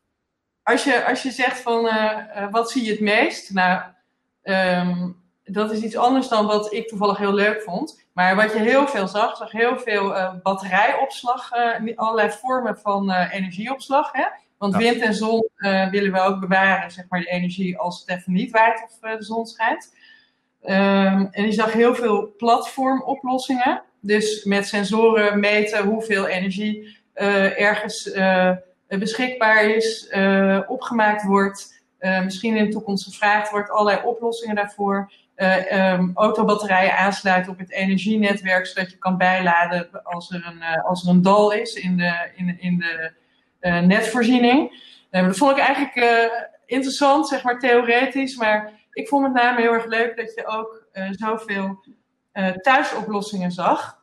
Als 0.62 0.84
je, 0.84 1.06
als 1.06 1.22
je 1.22 1.30
zegt 1.30 1.60
van, 1.60 1.90
wat 2.50 2.70
zie 2.70 2.84
je 2.84 2.90
het 2.90 3.00
meest? 3.00 3.50
Nou, 3.50 3.82
um, 4.42 5.22
dat 5.48 5.72
is 5.72 5.82
iets 5.82 5.96
anders 5.96 6.28
dan 6.28 6.46
wat 6.46 6.72
ik 6.72 6.88
toevallig 6.88 7.18
heel 7.18 7.34
leuk 7.34 7.62
vond. 7.62 8.06
Maar 8.12 8.36
wat 8.36 8.52
je 8.52 8.58
heel 8.58 8.86
veel 8.88 9.08
zag, 9.08 9.36
zag 9.36 9.52
heel 9.52 9.78
veel 9.78 10.16
uh, 10.16 10.34
batterijopslag, 10.42 11.50
uh, 11.80 11.96
allerlei 11.96 12.30
vormen 12.30 12.78
van 12.78 13.10
uh, 13.10 13.34
energieopslag. 13.34 14.12
Hè? 14.12 14.24
Want 14.58 14.72
ja. 14.72 14.78
wind 14.78 15.00
en 15.00 15.14
zon 15.14 15.48
willen 15.90 16.12
we 16.12 16.20
ook 16.20 16.40
bewaren, 16.40 16.90
zeg 16.90 17.04
maar, 17.08 17.20
de 17.20 17.30
energie 17.30 17.78
als 17.78 18.00
het 18.00 18.18
even 18.18 18.32
niet 18.32 18.50
waait 18.50 18.84
of 18.84 19.10
de 19.18 19.24
zon 19.24 19.46
schijnt. 19.46 19.94
Um, 20.62 21.28
en 21.30 21.44
je 21.46 21.52
zag 21.52 21.72
heel 21.72 21.94
veel 21.94 22.34
platformoplossingen. 22.36 23.82
Dus 24.00 24.44
met 24.44 24.66
sensoren 24.66 25.40
meten 25.40 25.84
hoeveel 25.84 26.26
energie 26.26 26.98
ergens 27.56 28.10
beschikbaar 28.86 29.64
is, 29.64 30.14
opgemaakt 30.66 31.22
wordt. 31.22 31.82
misschien 32.24 32.56
in 32.56 32.64
de 32.64 32.70
toekomst 32.70 33.04
gevraagd 33.04 33.50
wordt, 33.50 33.70
allerlei 33.70 34.06
oplossingen 34.06 34.54
daarvoor. 34.54 35.12
Um, 35.40 36.10
autobatterijen 36.14 36.96
aansluiten 36.96 37.52
op 37.52 37.58
het 37.58 37.72
energienetwerk, 37.72 38.66
zodat 38.66 38.90
je 38.90 38.96
kan 38.96 39.16
bijladen 39.16 40.02
als 40.02 40.30
er 40.30 40.46
een, 40.46 40.82
als 40.82 41.02
er 41.02 41.08
een 41.08 41.22
dal 41.22 41.52
is 41.52 41.74
in 41.74 41.96
de, 41.96 42.30
in, 42.36 42.60
in 42.60 42.78
de 42.78 43.12
uh, 43.60 43.80
netvoorziening. 43.80 44.82
Dat 45.10 45.36
vond 45.36 45.50
ik 45.50 45.64
eigenlijk 45.64 45.96
uh, 45.96 46.30
interessant, 46.66 47.28
zeg 47.28 47.42
maar 47.42 47.58
theoretisch. 47.58 48.36
Maar 48.36 48.72
ik 48.92 49.08
vond 49.08 49.22
met 49.22 49.42
name 49.42 49.60
heel 49.60 49.72
erg 49.72 49.86
leuk 49.86 50.16
dat 50.16 50.34
je 50.34 50.46
ook 50.46 50.86
uh, 50.92 51.08
zoveel 51.10 51.84
uh, 52.32 52.48
thuisoplossingen 52.48 53.50
zag. 53.50 54.02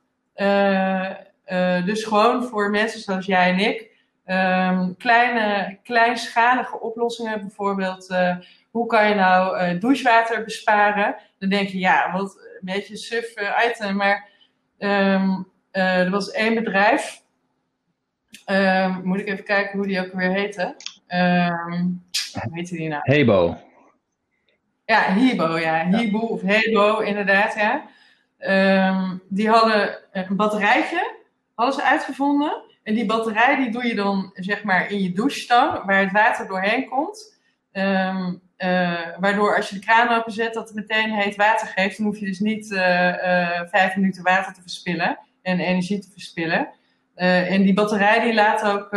dus 1.85 2.03
gewoon 2.03 2.43
voor 2.43 2.69
mensen 2.69 2.99
zoals 2.99 3.25
jij 3.25 3.49
en 3.51 3.59
ik. 3.59 3.93
Um, 4.27 4.97
kleine, 4.97 5.77
kleinschalige 5.83 6.79
oplossingen, 6.79 7.39
bijvoorbeeld 7.39 8.15
hoe 8.75 8.87
kan 8.87 9.09
je 9.09 9.15
nou 9.15 9.77
douchewater 9.77 10.43
besparen? 10.43 11.15
Dan 11.39 11.49
denk 11.49 11.67
je, 11.67 11.79
ja, 11.79 12.11
wat 12.11 12.37
een 12.37 12.73
beetje 12.73 12.97
suf 12.97 13.33
item, 13.69 13.95
maar 13.95 14.29
um, 14.77 15.47
er 15.71 16.09
was 16.09 16.31
één 16.31 16.55
bedrijf 16.55 17.23
Um, 18.45 19.01
moet 19.03 19.19
ik 19.19 19.27
even 19.27 19.43
kijken 19.43 19.77
hoe 19.77 19.87
die 19.87 19.99
ook 19.99 20.13
weer 20.13 20.31
heette. 20.31 20.75
Um, 21.07 22.03
hoe 22.41 22.51
heette 22.51 22.75
die 22.75 22.87
nou? 22.87 23.01
Hebo. 23.03 23.57
Ja, 24.85 25.01
Hebo, 25.01 25.57
ja. 25.57 25.85
Hebo 25.85 26.17
of 26.17 26.41
Hebo, 26.41 26.99
inderdaad, 26.99 27.55
ja. 27.55 27.85
Die 29.29 29.49
hadden 29.49 29.97
een 30.11 30.35
batterijtje, 30.35 31.15
hadden 31.53 31.75
ze 31.75 31.83
uitgevonden. 31.83 32.63
En 32.83 32.93
die 32.93 33.05
batterij 33.05 33.55
die 33.55 33.71
doe 33.71 33.87
je 33.87 33.95
dan, 33.95 34.31
zeg 34.33 34.63
maar, 34.63 34.91
in 34.91 35.01
je 35.01 35.11
douchestang, 35.11 35.83
waar 35.85 35.99
het 35.99 36.11
water 36.11 36.47
doorheen 36.47 36.89
komt. 36.89 37.39
Um, 37.71 38.41
uh, 38.57 39.17
waardoor 39.19 39.55
als 39.55 39.69
je 39.69 39.75
de 39.75 39.85
kraan 39.85 40.19
openzet, 40.19 40.53
dat 40.53 40.67
het 40.67 40.75
meteen 40.75 41.13
heet 41.13 41.35
water 41.35 41.67
geeft. 41.67 41.97
Dan 41.97 42.05
hoef 42.05 42.19
je 42.19 42.25
dus 42.25 42.39
niet 42.39 42.71
uh, 42.71 42.79
uh, 42.79 43.61
vijf 43.69 43.95
minuten 43.95 44.23
water 44.23 44.53
te 44.53 44.61
verspillen 44.61 45.19
en 45.41 45.59
energie 45.59 45.99
te 45.99 46.11
verspillen. 46.11 46.69
En 47.15 47.63
die 47.63 47.73
batterij 47.73 48.19
die 48.19 48.33
laat 48.33 48.63
ook 48.63 48.91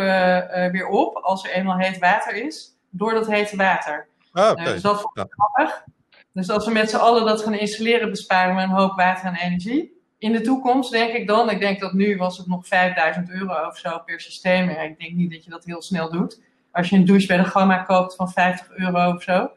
weer 0.72 0.86
op 0.86 1.16
als 1.16 1.44
er 1.44 1.50
eenmaal 1.50 1.78
heet 1.78 1.98
water 1.98 2.34
is, 2.34 2.76
door 2.90 3.12
dat 3.12 3.26
hete 3.26 3.56
water. 3.56 4.08
Ah, 4.32 4.50
okay. 4.50 4.64
dus 4.64 4.82
dat 4.82 5.00
vond 5.00 5.18
ik 5.18 5.34
grappig. 5.36 5.84
Dus 6.32 6.50
als 6.50 6.66
we 6.66 6.72
met 6.72 6.90
z'n 6.90 6.96
allen 6.96 7.26
dat 7.26 7.42
gaan 7.42 7.54
installeren, 7.54 8.10
besparen 8.10 8.56
we 8.56 8.62
een 8.62 8.68
hoop 8.68 8.96
water 8.96 9.26
en 9.26 9.34
energie. 9.34 10.02
In 10.18 10.32
de 10.32 10.40
toekomst 10.40 10.90
denk 10.90 11.12
ik 11.12 11.26
dan, 11.26 11.50
ik 11.50 11.60
denk 11.60 11.80
dat 11.80 11.92
nu 11.92 12.16
was 12.16 12.38
het 12.38 12.46
nog 12.46 12.66
5000 12.66 13.30
euro 13.30 13.66
of 13.66 13.76
zo 13.78 13.98
per 13.98 14.20
systeem. 14.20 14.70
Ja, 14.70 14.80
ik 14.80 14.98
denk 14.98 15.12
niet 15.12 15.32
dat 15.32 15.44
je 15.44 15.50
dat 15.50 15.64
heel 15.64 15.82
snel 15.82 16.10
doet. 16.10 16.40
Als 16.78 16.88
je 16.88 16.96
een 16.96 17.04
douche 17.04 17.26
bij 17.26 17.36
de 17.36 17.44
Gamma 17.44 17.76
koopt 17.76 18.14
van 18.14 18.30
50 18.30 18.70
euro 18.70 19.12
of 19.14 19.22
zo. 19.22 19.50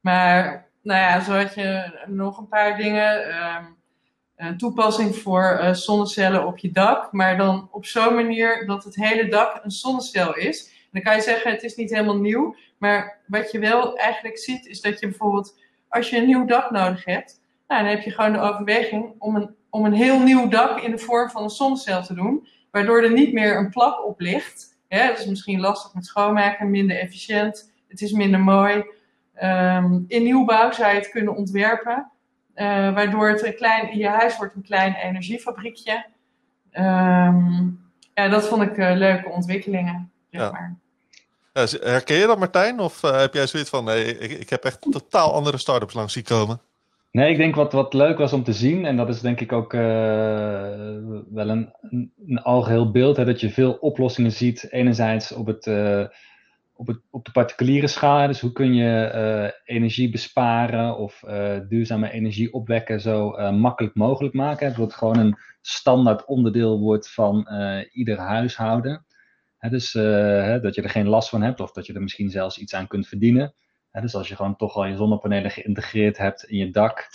Maar 0.00 0.68
nou 0.82 1.00
ja, 1.00 1.20
zo 1.20 1.32
had 1.32 1.54
je 1.54 1.98
nog 2.06 2.38
een 2.38 2.48
paar 2.48 2.76
dingen. 2.76 3.36
Um, 3.36 3.78
een 4.36 4.58
toepassing 4.58 5.16
voor 5.16 5.58
uh, 5.62 5.72
zonnecellen 5.72 6.46
op 6.46 6.58
je 6.58 6.72
dak, 6.72 7.12
maar 7.12 7.36
dan 7.36 7.68
op 7.70 7.86
zo'n 7.86 8.14
manier 8.14 8.66
dat 8.66 8.84
het 8.84 8.94
hele 8.94 9.28
dak 9.28 9.60
een 9.62 9.70
zonnecel 9.70 10.36
is. 10.36 10.68
En 10.68 10.88
dan 10.90 11.02
kan 11.02 11.14
je 11.14 11.22
zeggen, 11.22 11.50
het 11.50 11.62
is 11.62 11.74
niet 11.74 11.90
helemaal 11.90 12.16
nieuw, 12.16 12.56
maar 12.78 13.18
wat 13.26 13.50
je 13.50 13.58
wel 13.58 13.96
eigenlijk 13.96 14.38
ziet, 14.38 14.66
is 14.66 14.80
dat 14.80 15.00
je 15.00 15.08
bijvoorbeeld, 15.08 15.58
als 15.88 16.10
je 16.10 16.16
een 16.16 16.26
nieuw 16.26 16.44
dak 16.44 16.70
nodig 16.70 17.04
hebt, 17.04 17.40
nou, 17.68 17.82
dan 17.82 17.90
heb 17.90 18.02
je 18.02 18.10
gewoon 18.10 18.32
de 18.32 18.40
overweging 18.40 19.14
om 19.18 19.36
een, 19.36 19.54
om 19.70 19.84
een 19.84 19.92
heel 19.92 20.20
nieuw 20.20 20.48
dak 20.48 20.80
in 20.80 20.90
de 20.90 20.98
vorm 20.98 21.30
van 21.30 21.42
een 21.42 21.50
zonnecel 21.50 22.02
te 22.02 22.14
doen, 22.14 22.48
waardoor 22.70 23.02
er 23.02 23.12
niet 23.12 23.32
meer 23.32 23.56
een 23.56 23.70
plak 23.70 24.06
op 24.06 24.20
ligt. 24.20 24.69
Ja, 24.90 25.06
dat 25.06 25.18
is 25.18 25.26
misschien 25.26 25.60
lastig 25.60 25.94
met 25.94 26.06
schoonmaken, 26.06 26.70
minder 26.70 26.98
efficiënt, 26.98 27.72
het 27.88 28.00
is 28.00 28.12
minder 28.12 28.40
mooi. 28.40 28.84
Um, 29.42 30.04
in 30.08 30.22
nieuwbouw 30.22 30.72
zou 30.72 30.88
je 30.88 30.98
het 30.98 31.10
kunnen 31.10 31.36
ontwerpen. 31.36 32.10
Uh, 32.54 32.66
waardoor 32.94 33.28
het 33.28 33.44
een 33.44 33.54
klein, 33.54 33.90
in 33.90 33.98
je 33.98 34.08
huis 34.08 34.36
wordt 34.36 34.54
een 34.54 34.62
klein 34.62 34.94
energiefabriekje. 34.94 36.06
Um, 36.72 37.90
ja, 38.14 38.28
dat 38.28 38.48
vond 38.48 38.62
ik 38.62 38.76
uh, 38.76 38.92
leuke 38.94 39.28
ontwikkelingen. 39.28 40.10
Zeg 40.30 40.40
ja. 40.40 40.50
maar. 40.50 40.76
Herken 41.80 42.16
je 42.16 42.26
dat 42.26 42.38
Martijn? 42.38 42.80
Of 42.80 43.02
uh, 43.02 43.18
heb 43.18 43.34
jij 43.34 43.46
zoiets 43.46 43.70
van, 43.70 43.84
nee, 43.84 44.18
ik, 44.18 44.30
ik 44.30 44.50
heb 44.50 44.64
echt 44.64 44.80
totaal 44.80 45.34
andere 45.34 45.58
start-ups 45.58 45.94
langs 45.94 46.12
zien 46.12 46.24
komen? 46.24 46.60
Nee, 47.10 47.30
ik 47.30 47.36
denk 47.36 47.54
wat, 47.54 47.72
wat 47.72 47.94
leuk 47.94 48.18
was 48.18 48.32
om 48.32 48.42
te 48.42 48.52
zien, 48.52 48.84
en 48.84 48.96
dat 48.96 49.08
is 49.08 49.20
denk 49.20 49.40
ik 49.40 49.52
ook 49.52 49.72
wel 49.72 51.48
een, 51.48 51.74
een, 51.80 52.12
een 52.26 52.42
algeheel 52.42 52.90
beeld, 52.90 53.16
hè, 53.16 53.24
dat 53.24 53.40
je 53.40 53.50
veel 53.50 53.72
oplossingen 53.72 54.32
ziet. 54.32 54.66
Enerzijds 54.70 55.32
op 55.32 55.46
het 55.46 55.66
op, 56.80 56.86
het, 56.86 57.00
op 57.10 57.24
de 57.24 57.30
particuliere 57.32 57.86
schaal. 57.86 58.26
Dus 58.26 58.40
hoe 58.40 58.52
kun 58.52 58.74
je 58.74 59.12
uh, 59.14 59.76
energie 59.76 60.10
besparen 60.10 60.96
of 60.96 61.22
duurzame 61.68 62.10
energie 62.10 62.52
opwekken 62.52 63.00
zo 63.00 63.50
makkelijk 63.52 63.94
mogelijk 63.94 64.34
maken. 64.34 64.68
Dat 64.68 64.76
het 64.76 64.94
gewoon 64.94 65.18
een 65.18 65.36
standaard 65.60 66.24
onderdeel 66.24 66.78
wordt 66.78 67.10
van 67.12 67.48
ieder 67.92 68.18
huishouden. 68.18 69.04
Hè, 69.58 69.68
dus 69.68 69.92
hè, 69.92 70.60
dat 70.60 70.74
je 70.74 70.82
er 70.82 70.90
geen 70.90 71.08
last 71.08 71.28
van 71.28 71.42
hebt 71.42 71.60
of 71.60 71.72
dat 71.72 71.86
je 71.86 71.92
er 71.92 72.02
misschien 72.02 72.30
zelfs 72.30 72.58
iets 72.58 72.74
aan 72.74 72.86
kunt 72.86 73.08
verdienen. 73.08 73.54
Hè, 73.90 74.00
dus 74.00 74.14
als 74.14 74.28
je 74.28 74.36
gewoon 74.36 74.56
toch 74.56 74.74
al 74.74 74.84
je 74.84 74.96
zonnepanelen 74.96 75.50
geïntegreerd 75.50 76.18
hebt 76.18 76.44
in 76.44 76.58
je 76.58 76.70
dak. 76.70 77.08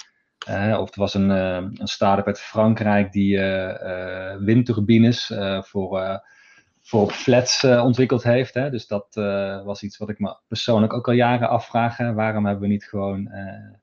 of 0.79 0.93
er 0.93 0.99
was 0.99 1.13
een, 1.13 1.29
een 1.29 1.87
start-up 1.87 2.27
uit 2.27 2.39
Frankrijk 2.39 3.11
die 3.11 3.39
windturbines 4.39 5.33
voor 5.59 6.21
voor 6.85 7.11
flats 7.11 7.63
uh, 7.63 7.83
ontwikkeld 7.83 8.23
heeft. 8.23 8.53
Hè? 8.53 8.69
Dus 8.69 8.87
dat 8.87 9.15
uh, 9.17 9.63
was 9.63 9.83
iets 9.83 9.97
wat 9.97 10.09
ik 10.09 10.19
me 10.19 10.37
persoonlijk 10.47 10.93
ook 10.93 11.07
al 11.07 11.13
jaren 11.13 11.49
afvraag. 11.49 11.97
Hè? 11.97 12.13
Waarom 12.13 12.45
hebben 12.45 12.63
we 12.63 12.73
niet 12.73 12.83
gewoon 12.85 13.29
uh, 13.31 13.77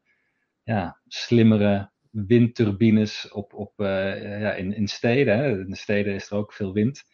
ja, 0.62 1.00
slimmere 1.06 1.90
windturbines 2.11 3.30
op, 3.30 3.54
op, 3.54 3.72
ja, 3.76 4.52
in, 4.52 4.75
in 4.75 4.88
steden? 4.88 5.37
Hè? 5.38 5.61
In 5.61 5.70
de 5.70 5.76
steden 5.76 6.14
is 6.14 6.30
er 6.30 6.37
ook 6.37 6.52
veel 6.52 6.72
wind. 6.72 7.04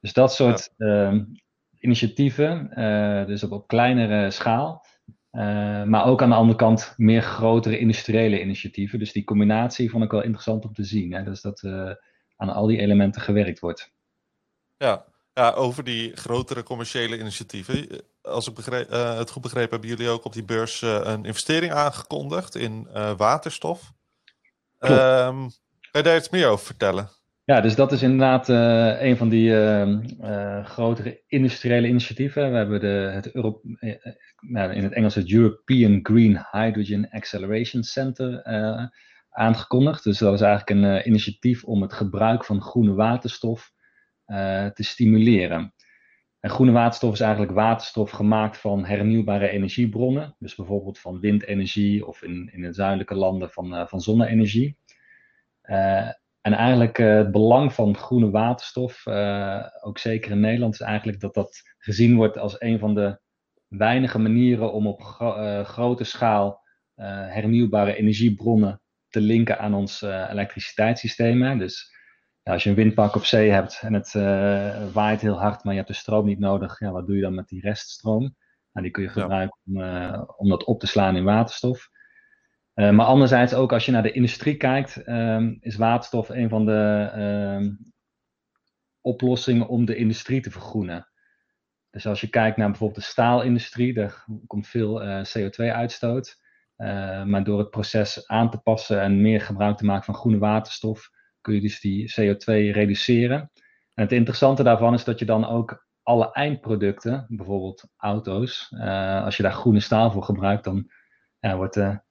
Dus 0.00 0.12
dat 0.12 0.34
soort 0.34 0.74
ja. 0.76 0.86
Ehm, 0.86 1.24
initiatieven, 1.78 2.70
dus 3.26 3.42
op, 3.42 3.52
op 3.52 3.66
kleinere 3.66 4.30
schaal. 4.30 4.86
Maar 5.86 6.06
ook 6.06 6.22
aan 6.22 6.28
de 6.28 6.34
andere 6.34 6.58
kant 6.58 6.94
meer 6.96 7.22
grotere 7.22 7.78
industriële 7.78 8.40
initiatieven. 8.40 8.98
Dus 8.98 9.12
die 9.12 9.24
combinatie 9.24 9.90
vond 9.90 10.04
ik 10.04 10.10
wel 10.10 10.22
interessant 10.22 10.64
om 10.64 10.72
te 10.72 10.84
zien. 10.84 11.12
Hè? 11.12 11.22
Dus 11.22 11.40
dat 11.40 11.62
aan 12.36 12.48
al 12.48 12.66
die 12.66 12.78
elementen 12.78 13.22
gewerkt 13.22 13.58
wordt. 13.58 13.92
Ja, 14.76 15.04
ja, 15.32 15.50
over 15.50 15.84
die 15.84 16.16
grotere 16.16 16.62
commerciële 16.62 17.18
initiatieven. 17.18 18.02
Als 18.22 18.48
ik 18.48 18.54
begreep, 18.54 18.90
uh, 18.90 19.18
het 19.18 19.30
goed 19.30 19.42
begrepen, 19.42 19.70
hebben 19.70 19.88
jullie 19.88 20.08
ook 20.08 20.24
op 20.24 20.32
die 20.32 20.44
beurs 20.44 20.82
een 20.82 21.24
investering 21.24 21.72
aangekondigd 21.72 22.54
in 22.54 22.88
waterstof. 23.16 23.92
Um, 24.78 25.50
kan 25.80 26.02
je 26.02 26.02
daar 26.02 26.16
iets 26.16 26.30
meer 26.30 26.48
over 26.48 26.66
vertellen? 26.66 27.10
Ja, 27.46 27.60
dus 27.60 27.74
dat 27.74 27.92
is 27.92 28.02
inderdaad 28.02 28.48
een 29.00 29.16
van 29.16 29.28
die 29.28 29.56
ehm, 29.56 30.64
grotere 30.64 31.22
industriële 31.26 31.88
initiatieven. 31.88 32.50
We 32.50 32.56
hebben 32.56 32.80
de, 32.80 33.10
het 33.12 33.32
Euro 33.32 33.60
nou, 34.40 34.72
in 34.72 34.82
het 34.82 34.92
Engels 34.92 35.14
het 35.14 35.32
European 35.32 35.98
Green 36.02 36.46
Hydrogen 36.50 37.10
Acceleration 37.10 37.82
Center 37.82 38.44
aangekondigd. 39.30 40.04
Dus 40.04 40.18
dat 40.18 40.34
is 40.34 40.40
eigenlijk 40.40 40.70
een 40.70 41.06
initiatief 41.06 41.64
om 41.64 41.82
het 41.82 41.92
gebruik 41.92 42.44
van 42.44 42.62
groene 42.62 42.94
waterstof 42.94 43.72
te 44.74 44.82
stimuleren. 44.82 45.74
En 46.40 46.50
groene 46.50 46.72
waterstof 46.72 47.12
is 47.12 47.20
eigenlijk 47.20 47.52
waterstof 47.52 48.10
gemaakt 48.10 48.58
van 48.58 48.84
hernieuwbare 48.84 49.48
energiebronnen. 49.48 50.36
Dus 50.38 50.54
bijvoorbeeld 50.54 50.98
van 50.98 51.20
windenergie 51.20 52.06
of 52.06 52.22
in, 52.22 52.50
in 52.52 52.62
de 52.62 52.72
zuidelijke 52.72 53.14
landen 53.14 53.50
van, 53.50 53.88
van 53.88 54.00
zonne-energie. 54.00 54.78
En 56.46 56.52
eigenlijk 56.52 56.96
het 56.96 57.30
belang 57.30 57.72
van 57.72 57.96
groene 57.96 58.30
waterstof, 58.30 59.06
ook 59.80 59.98
zeker 59.98 60.30
in 60.30 60.40
Nederland, 60.40 60.74
is 60.74 60.80
eigenlijk 60.80 61.20
dat 61.20 61.34
dat 61.34 61.62
gezien 61.78 62.16
wordt 62.16 62.38
als 62.38 62.60
een 62.60 62.78
van 62.78 62.94
de 62.94 63.20
weinige 63.68 64.18
manieren 64.18 64.72
om 64.72 64.86
op 64.86 65.02
gro 65.02 65.64
grote 65.64 66.04
schaal 66.04 66.60
hernieuwbare 66.94 67.96
energiebronnen 67.96 68.80
te 69.08 69.20
linken 69.20 69.58
aan 69.58 69.74
ons 69.74 70.02
elektriciteitssysteem. 70.02 71.58
Dus 71.58 71.94
ja, 72.42 72.52
als 72.52 72.62
je 72.62 72.70
een 72.70 72.76
windpark 72.76 73.14
op 73.14 73.24
zee 73.24 73.50
hebt 73.50 73.80
en 73.82 73.92
het 73.92 74.12
waait 74.92 75.20
heel 75.20 75.40
hard, 75.40 75.64
maar 75.64 75.72
je 75.72 75.78
hebt 75.78 75.92
de 75.92 75.98
stroom 75.98 76.26
niet 76.26 76.38
nodig, 76.38 76.78
ja, 76.78 76.90
wat 76.90 77.06
doe 77.06 77.16
je 77.16 77.22
dan 77.22 77.34
met 77.34 77.48
die 77.48 77.60
reststroom? 77.60 78.20
Nou, 78.72 78.86
die 78.86 78.90
kun 78.90 79.02
je 79.02 79.08
gebruiken 79.08 79.58
om, 79.64 79.82
om 80.36 80.48
dat 80.48 80.64
op 80.64 80.80
te 80.80 80.86
slaan 80.86 81.16
in 81.16 81.24
waterstof. 81.24 81.88
Uh, 82.76 82.90
maar 82.90 83.06
anderzijds 83.06 83.54
ook 83.54 83.72
als 83.72 83.84
je 83.84 83.92
naar 83.92 84.02
de 84.02 84.12
industrie 84.12 84.56
kijkt, 84.56 85.08
um, 85.08 85.56
is 85.60 85.76
waterstof 85.76 86.28
een 86.28 86.48
van 86.48 86.66
de 86.66 87.10
um, 87.60 87.92
oplossingen 89.00 89.68
om 89.68 89.84
de 89.84 89.96
industrie 89.96 90.40
te 90.40 90.50
vergroenen. 90.50 91.08
Dus 91.90 92.06
als 92.06 92.20
je 92.20 92.28
kijkt 92.28 92.56
naar 92.56 92.68
bijvoorbeeld 92.68 93.00
de 93.00 93.10
staalindustrie, 93.10 93.94
daar 93.94 94.24
komt 94.46 94.68
veel 94.68 95.00
CO2-uitstoot. 95.02 96.40
maar 97.24 97.44
door 97.44 97.58
het 97.58 97.70
proces 97.70 98.28
aan 98.28 98.50
te 98.50 98.58
passen 98.58 99.00
en 99.00 99.20
meer 99.20 99.40
gebruik 99.40 99.76
te 99.76 99.84
maken 99.84 100.04
van 100.04 100.14
groene 100.14 100.38
waterstof, 100.38 101.10
kun 101.40 101.54
je 101.54 101.60
dus 101.60 101.80
die 101.80 102.12
CO2 102.20 102.44
reduceren. 102.72 103.50
En 103.94 104.02
het 104.02 104.12
interessante 104.12 104.62
daarvan 104.62 104.94
is 104.94 105.04
dat 105.04 105.18
je 105.18 105.24
dan 105.24 105.46
ook 105.46 105.86
alle 106.02 106.32
eindproducten, 106.32 107.26
bijvoorbeeld 107.28 107.88
auto's, 107.96 108.74
als 109.24 109.36
je 109.36 109.42
daar 109.42 109.52
groene 109.52 109.80
staal 109.80 110.10
voor 110.10 110.22
gebruikt, 110.22 110.64
dan 110.64 110.90
wordt 111.40 111.74
de, 111.74 112.04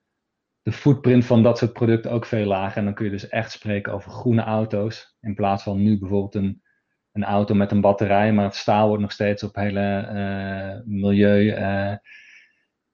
de 0.66 0.72
footprint 0.72 1.26
van 1.26 1.44
dat 1.44 1.58
soort 1.58 1.74
producten 1.74 2.12
ook 2.12 2.26
veel 2.26 2.46
lager. 2.46 2.78
En 2.78 2.86
dan 2.86 2.94
kun 2.94 3.06
je 3.06 3.12
dus 3.12 3.30
echt 3.30 3.52
spreken 3.52 3.94
over 3.94 4.12
groene 4.12 4.44
auto's, 4.44 5.16
in 5.22 5.36
plaats 5.36 5.64
van 5.64 5.84
nu 5.84 6.00
bijvoorbeeld 6.00 6.36
een 6.36 6.64
een 7.12 7.24
auto 7.24 7.54
met 7.54 7.72
een 7.72 7.82
batterij, 7.82 8.34
maar 8.34 8.46
het 8.46 8.56
staal 8.56 8.88
wordt 8.88 9.02
nog 9.02 9.12
steeds 9.12 9.44
op 9.44 9.56
hele 9.56 10.84
milieu 10.86 11.56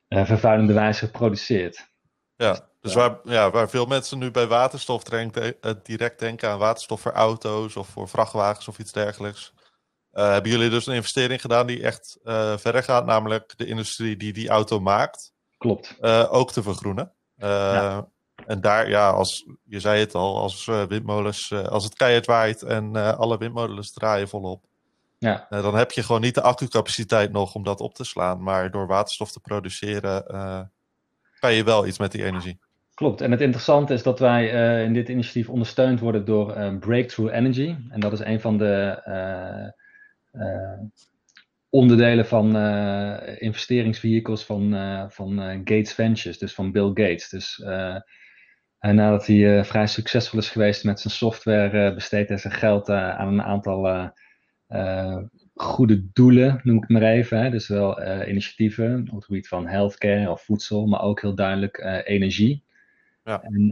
vervuilende 0.07 0.73
wijze 0.73 1.05
geproduceerd. 1.05 1.89
Ja, 2.35 2.69
dus 2.79 2.93
Waar, 2.93 3.19
ja, 3.23 3.51
waar 3.51 3.69
veel 3.69 3.85
mensen 3.85 4.19
nu 4.19 4.31
bij 4.31 4.47
waterstof 4.47 5.03
denken, 5.03 5.55
direct 5.83 6.19
denken 6.19 6.49
aan 6.49 6.59
waterstof 6.59 7.01
voor 7.01 7.11
auto's 7.11 7.75
of 7.75 7.87
voor 7.87 8.09
vrachtwagens 8.09 8.67
of 8.67 8.79
iets 8.79 8.91
dergelijks. 8.91 9.53
Uh, 10.13 10.31
hebben 10.31 10.51
jullie 10.51 10.69
dus 10.69 10.87
een 10.87 10.95
investering 10.95 11.41
gedaan 11.41 11.67
die 11.67 11.83
echt 11.83 12.19
uh, 12.23 12.57
verder 12.57 12.83
gaat, 12.83 13.05
namelijk 13.05 13.57
de 13.57 13.65
industrie 13.65 14.17
die 14.17 14.33
die 14.33 14.49
auto 14.49 14.79
maakt, 14.79 15.33
Klopt. 15.57 15.97
Uh, 16.01 16.33
ook 16.33 16.51
te 16.51 16.63
vergroenen. 16.63 17.13
Ja. 17.41 18.07
En 18.45 18.61
daar, 18.61 18.89
ja, 18.89 19.09
als 19.09 19.45
je 19.63 19.79
zei 19.79 19.99
het 19.99 20.15
al, 20.15 20.37
als 20.37 20.65
windmolens, 20.65 21.53
als 21.53 21.83
het 21.83 21.95
keihard 21.95 22.25
waait 22.25 22.61
en 22.61 22.95
alle 23.17 23.37
windmolens 23.37 23.93
draaien 23.93 24.27
volop, 24.27 24.63
ja. 25.17 25.47
dan 25.49 25.75
heb 25.75 25.91
je 25.91 26.03
gewoon 26.03 26.21
niet 26.21 26.35
de 26.35 26.41
accucapaciteit 26.41 27.31
nog 27.31 27.55
om 27.55 27.63
dat 27.63 27.79
op 27.79 27.93
te 27.93 28.03
slaan. 28.03 28.43
Maar 28.43 28.71
door 28.71 28.87
waterstof 28.87 29.31
te 29.31 29.39
produceren, 29.39 30.23
kan 31.39 31.53
je 31.53 31.63
wel 31.63 31.87
iets 31.87 31.99
met 31.99 32.11
die 32.11 32.23
energie. 32.23 32.59
Klopt. 32.93 33.21
En 33.21 33.31
het 33.31 33.41
interessante 33.41 33.93
is 33.93 34.03
dat 34.03 34.19
wij 34.19 34.47
in 34.83 34.93
dit 34.93 35.09
initiatief 35.09 35.49
ondersteund 35.49 35.99
worden 35.99 36.25
door 36.25 36.77
Breakthrough 36.79 37.33
Energy. 37.33 37.75
En 37.89 37.99
dat 37.99 38.11
is 38.11 38.19
een 38.19 38.41
van 38.41 38.57
de 38.57 39.01
uh, 40.31 40.79
onderdelen 41.71 42.25
van 42.25 42.55
uh, 42.55 43.17
investeringsvehicles 43.37 44.43
van, 44.43 44.73
uh, 44.73 45.05
van 45.07 45.39
Gates 45.39 45.93
Ventures, 45.93 46.37
dus 46.37 46.53
van 46.53 46.71
Bill 46.71 46.87
Gates. 46.87 47.29
Dus 47.29 47.63
en 48.79 48.95
nadat 48.95 49.25
hij 49.25 49.65
vrij 49.65 49.87
succesvol 49.87 50.39
is 50.39 50.49
geweest 50.49 50.83
met 50.83 50.99
zijn 50.99 51.13
software, 51.13 51.93
besteedt 51.93 52.29
hij 52.29 52.37
zijn 52.37 52.53
geld 52.53 52.89
aan 52.89 53.27
een 53.27 53.41
aantal 53.41 54.11
goede 55.55 56.11
doelen, 56.13 56.59
noem 56.63 56.75
ik 56.75 56.81
het 56.81 56.89
maar 56.89 57.01
even. 57.01 57.43
Hè. 57.43 57.49
Dus 57.49 57.67
wel 57.67 58.03
initiatieven 58.27 59.07
op 59.09 59.15
het 59.15 59.25
gebied 59.25 59.47
van 59.47 59.67
healthcare 59.67 60.31
of 60.31 60.41
voedsel, 60.41 60.85
maar 60.85 61.01
ook 61.01 61.21
heel 61.21 61.35
duidelijk 61.35 62.03
energie. 62.05 62.63
Ja. 63.23 63.41
En, 63.41 63.71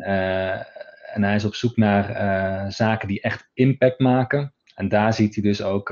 en 1.13 1.23
hij 1.23 1.35
is 1.35 1.45
op 1.45 1.55
zoek 1.55 1.77
naar 1.77 2.71
zaken 2.71 3.07
die 3.07 3.21
echt 3.21 3.49
impact 3.53 3.99
maken. 3.99 4.53
En 4.75 4.89
daar 4.89 5.13
ziet 5.13 5.35
hij 5.35 5.43
dus 5.43 5.61
ook 5.61 5.89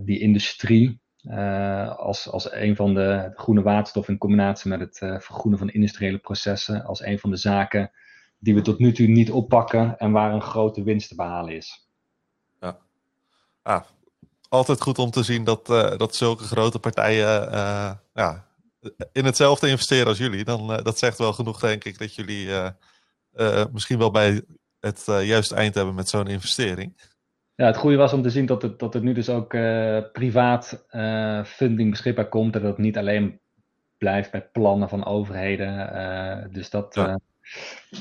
die 0.00 0.18
industrie 0.18 1.00
uh, 1.22 1.96
als, 1.96 2.28
als 2.28 2.52
een 2.52 2.76
van 2.76 2.94
de 2.94 3.30
groene 3.34 3.62
waterstof 3.62 4.08
in 4.08 4.18
combinatie 4.18 4.70
met 4.70 4.80
het 4.80 4.96
vergroenen 4.98 5.58
van 5.58 5.70
industriële 5.70 6.18
processen, 6.18 6.84
als 6.84 7.02
een 7.02 7.18
van 7.18 7.30
de 7.30 7.36
zaken 7.36 7.90
die 8.38 8.54
we 8.54 8.60
tot 8.60 8.78
nu 8.78 8.92
toe 8.92 9.06
niet 9.06 9.30
oppakken 9.30 9.98
en 9.98 10.12
waar 10.12 10.32
een 10.32 10.42
grote 10.42 10.82
winst 10.82 11.08
te 11.08 11.14
behalen 11.14 11.56
is. 11.56 11.88
Ja, 12.60 12.78
ah, 13.62 13.84
altijd 14.48 14.80
goed 14.80 14.98
om 14.98 15.10
te 15.10 15.22
zien 15.22 15.44
dat, 15.44 15.66
dat 15.96 16.14
zulke 16.14 16.44
grote 16.44 16.78
partijen 16.78 17.50
ja, 18.14 18.46
in 19.12 19.24
hetzelfde 19.24 19.68
investeren 19.68 20.06
als 20.06 20.18
jullie. 20.18 20.44
Dan, 20.44 20.66
dat 20.66 20.98
zegt 20.98 21.18
wel 21.18 21.32
genoeg, 21.32 21.60
denk 21.60 21.84
ik, 21.84 21.98
dat 21.98 22.14
jullie 22.14 22.48
misschien 23.72 23.98
wel 23.98 24.10
bij 24.10 24.42
het 24.80 25.02
juiste 25.06 25.54
eind 25.54 25.74
hebben 25.74 25.94
met 25.94 26.08
zo'n 26.08 26.26
investering. 26.26 27.09
Ja, 27.60 27.66
het 27.66 27.76
goede 27.76 27.96
was 27.96 28.12
om 28.12 28.22
te 28.22 28.30
zien 28.30 28.46
dat, 28.46 28.62
het, 28.62 28.78
dat 28.78 28.94
er 28.94 29.02
nu 29.02 29.12
dus 29.12 29.28
ook 29.28 29.54
uh, 29.54 29.98
privaat 30.12 30.86
uh, 30.90 31.44
funding 31.44 31.90
beschikbaar 31.90 32.28
komt. 32.28 32.54
En 32.54 32.60
dat 32.62 32.70
het 32.70 32.80
niet 32.80 32.98
alleen 32.98 33.40
blijft 33.98 34.30
bij 34.30 34.48
plannen 34.52 34.88
van 34.88 35.04
overheden. 35.04 35.68
Uh, 35.94 36.52
dus 36.52 36.70
dat. 36.70 36.94
Ja. 36.94 37.18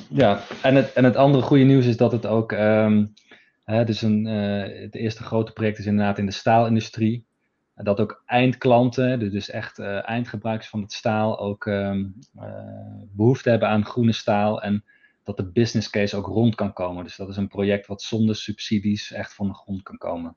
ja, 0.10 0.39
en, 0.62 0.75
het, 0.75 0.94
en 0.94 1.04
het 1.04 1.16
andere 1.16 1.44
goede 1.44 1.63
nieuws 1.63 1.86
is 1.86 1.98
dat 1.98 2.12
het 2.12 2.25
ook. 2.25 2.51
Um, 2.51 3.13
hè, 3.63 3.84
dus 3.84 4.01
een, 4.01 4.25
het 4.25 4.96
eerste 4.96 5.24
grote 5.24 5.54
project 5.54 5.78
is 5.78 5.86
inderdaad 5.86 6.18
in 6.18 6.25
de 6.25 6.32
staalindustrie. 6.32 7.25
Dat 7.75 8.00
ook 8.00 8.24
eindklanten, 8.25 9.20
dus 9.20 9.50
echt 9.50 9.80
eindgebruikers 9.80 10.70
van 10.70 10.82
het 10.82 10.94
staal, 10.94 11.39
ook 11.39 11.66
um, 11.66 12.16
behoefte 13.12 13.50
hebben 13.50 13.70
aan 13.70 13.86
groene 13.86 14.13
staal. 14.13 14.62
En 14.62 14.84
dat 15.36 15.46
de 15.46 15.52
business 15.52 15.89
case 15.89 16.18
ook 16.18 16.26
rond 16.26 16.56
kan 16.56 16.74
komen. 16.74 17.04
Dus 17.04 17.15
dat 17.15 17.30
is 17.30 17.38
een 17.38 17.48
project 17.48 17.88
wat 17.88 18.02
zonder 18.02 18.36
subsidies 18.36 19.12
echt 19.12 19.34
van 19.34 19.48
de 19.48 19.54
grond 19.54 19.84
kan 19.84 19.98
komen. 19.98 20.36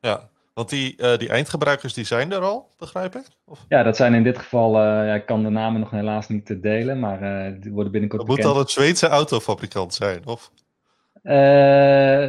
Ja, 0.00 0.28
want 0.54 0.68
die, 0.68 0.94
uh, 0.96 1.16
die 1.16 1.28
eindgebruikers 1.28 1.94
die 1.94 2.04
zijn 2.04 2.32
er 2.32 2.40
al, 2.40 2.68
begrijp 2.78 3.14
ik? 3.14 3.26
Of? 3.44 3.64
Ja, 3.68 3.82
dat 3.82 3.96
zijn 3.96 4.14
in 4.14 4.22
dit 4.22 4.38
geval, 4.38 4.74
uh, 4.74 4.82
ja, 4.82 5.14
ik 5.14 5.26
kan 5.26 5.42
de 5.42 5.48
namen 5.48 5.80
nog 5.80 5.90
helaas 5.90 6.28
niet 6.28 6.62
delen, 6.62 6.98
maar 6.98 7.22
uh, 7.22 7.60
die 7.60 7.72
worden 7.72 7.92
binnenkort 7.92 8.20
Dat 8.20 8.30
moet 8.30 8.42
dan 8.42 8.58
een 8.58 8.68
Zweedse 8.68 9.08
autofabrikant 9.08 9.94
zijn, 9.94 10.26
of? 10.26 10.50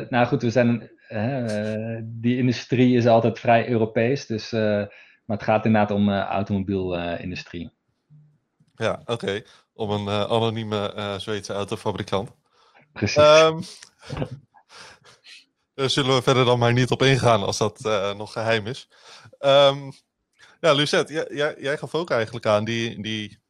nou 0.10 0.26
goed, 0.26 0.42
we 0.42 0.50
zijn, 0.50 0.92
die 2.04 2.38
industrie 2.38 2.98
is 2.98 3.08
altijd 3.08 3.40
vrij 3.40 3.70
Europees, 3.70 4.26
dus, 4.26 4.52
maar 4.52 5.38
het 5.38 5.44
gaat 5.44 5.66
inderdaad 5.66 5.92
om 5.92 6.10
automobielindustrie. 6.10 7.72
ja, 8.76 9.02
oké. 9.06 9.12
Okay 9.12 9.44
om 9.74 9.90
een 9.90 10.06
uh, 10.06 10.22
anonieme 10.22 10.94
uh, 10.96 11.18
Zweedse 11.18 11.54
autofabrikant. 11.54 12.32
Precies. 12.94 13.18
Um, 13.18 13.62
daar 15.76 15.90
zullen 15.90 16.16
we 16.16 16.22
verder 16.22 16.46
dan 16.46 16.60
maar 16.60 16.74
niet 16.74 16.92
op 16.92 17.02
ingaan 17.02 17.44
als 17.44 17.58
dat 17.58 17.80
uh, 17.86 18.14
nog 18.14 18.32
geheim 18.32 18.68
is. 18.68 18.90
Um, 19.40 19.92
ja, 20.60 20.74
Lucette, 20.74 21.14
jij, 21.14 21.28
jij, 21.30 21.56
jij, 21.58 21.78
gaf 21.78 21.96
ook 21.96 22.10
eigenlijk 22.10 22.46
aan 22.46 22.64
die, 22.64 23.02
die 23.02 23.42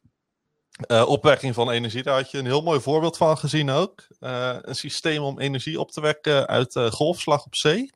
opwekking 1.06 1.54
van 1.54 1.70
energie. 1.70 2.02
Daar 2.02 2.16
had 2.16 2.30
je 2.30 2.38
een 2.38 2.44
heel 2.44 2.62
mooi 2.62 2.80
voorbeeld 2.80 3.16
van 3.16 3.38
gezien 3.38 3.70
ook. 3.70 4.06
een 4.18 4.74
systeem 4.74 5.22
om 5.22 5.40
energie 5.40 5.80
op 5.80 5.90
te 5.90 6.00
wekken 6.00 6.46
uit 6.46 6.78
golfslag 6.90 7.44
op 7.44 7.54
zee. 7.56 7.90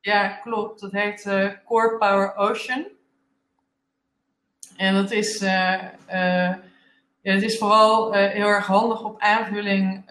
Ja, 0.00 0.28
klopt. 0.28 0.80
Dat 0.80 0.92
heet 0.92 1.22
Core 1.64 1.96
Power 1.98 2.34
Ocean. 2.34 2.99
En 4.80 4.94
dat 4.94 5.10
is, 5.10 5.42
uh, 5.42 5.74
uh, 6.12 6.54
ja, 7.22 7.32
het 7.32 7.42
is 7.42 7.58
vooral 7.58 8.14
uh, 8.14 8.26
heel 8.26 8.46
erg 8.46 8.66
handig 8.66 9.02
op 9.02 9.20
aanvulling 9.20 10.04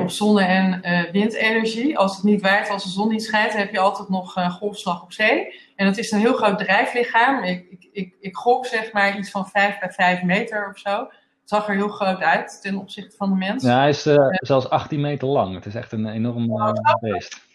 op 0.00 0.10
zonne- 0.10 0.44
en 0.44 0.80
windenergie. 1.12 1.98
Als 1.98 2.16
het 2.16 2.24
niet 2.24 2.40
waait, 2.40 2.70
als 2.70 2.84
de 2.84 2.90
zon 2.90 3.08
niet 3.08 3.24
schijnt, 3.24 3.52
heb 3.52 3.72
je 3.72 3.78
altijd 3.78 4.08
nog 4.08 4.32
golfslag 4.58 5.02
op 5.02 5.12
zee. 5.12 5.60
En 5.76 5.86
dat 5.86 5.98
is 5.98 6.10
een 6.10 6.20
heel 6.20 6.34
groot 6.34 6.58
drijflichaam. 6.58 7.44
Ik, 7.44 7.66
ik, 7.70 7.88
ik, 7.92 8.14
ik 8.20 8.36
gok 8.36 8.66
zeg 8.66 8.92
maar 8.92 9.18
iets 9.18 9.30
van 9.30 9.46
5 9.46 9.78
bij 9.78 9.90
5 9.90 10.22
meter 10.22 10.68
of 10.70 10.78
zo. 10.78 10.98
Het 10.98 11.50
zag 11.50 11.68
er 11.68 11.74
heel 11.74 11.88
groot 11.88 12.20
uit 12.20 12.58
ten 12.62 12.76
opzichte 12.76 13.16
van 13.16 13.30
de 13.30 13.36
mens. 13.36 13.62
Ja, 13.62 13.78
hij 13.78 13.88
is 13.88 14.02
zelfs 14.32 14.68
18 14.68 15.00
meter 15.00 15.28
lang. 15.28 15.54
Het 15.54 15.66
is 15.66 15.74
echt 15.74 15.92
een 15.92 16.06
enorm 16.06 16.74
beest. 17.00 17.50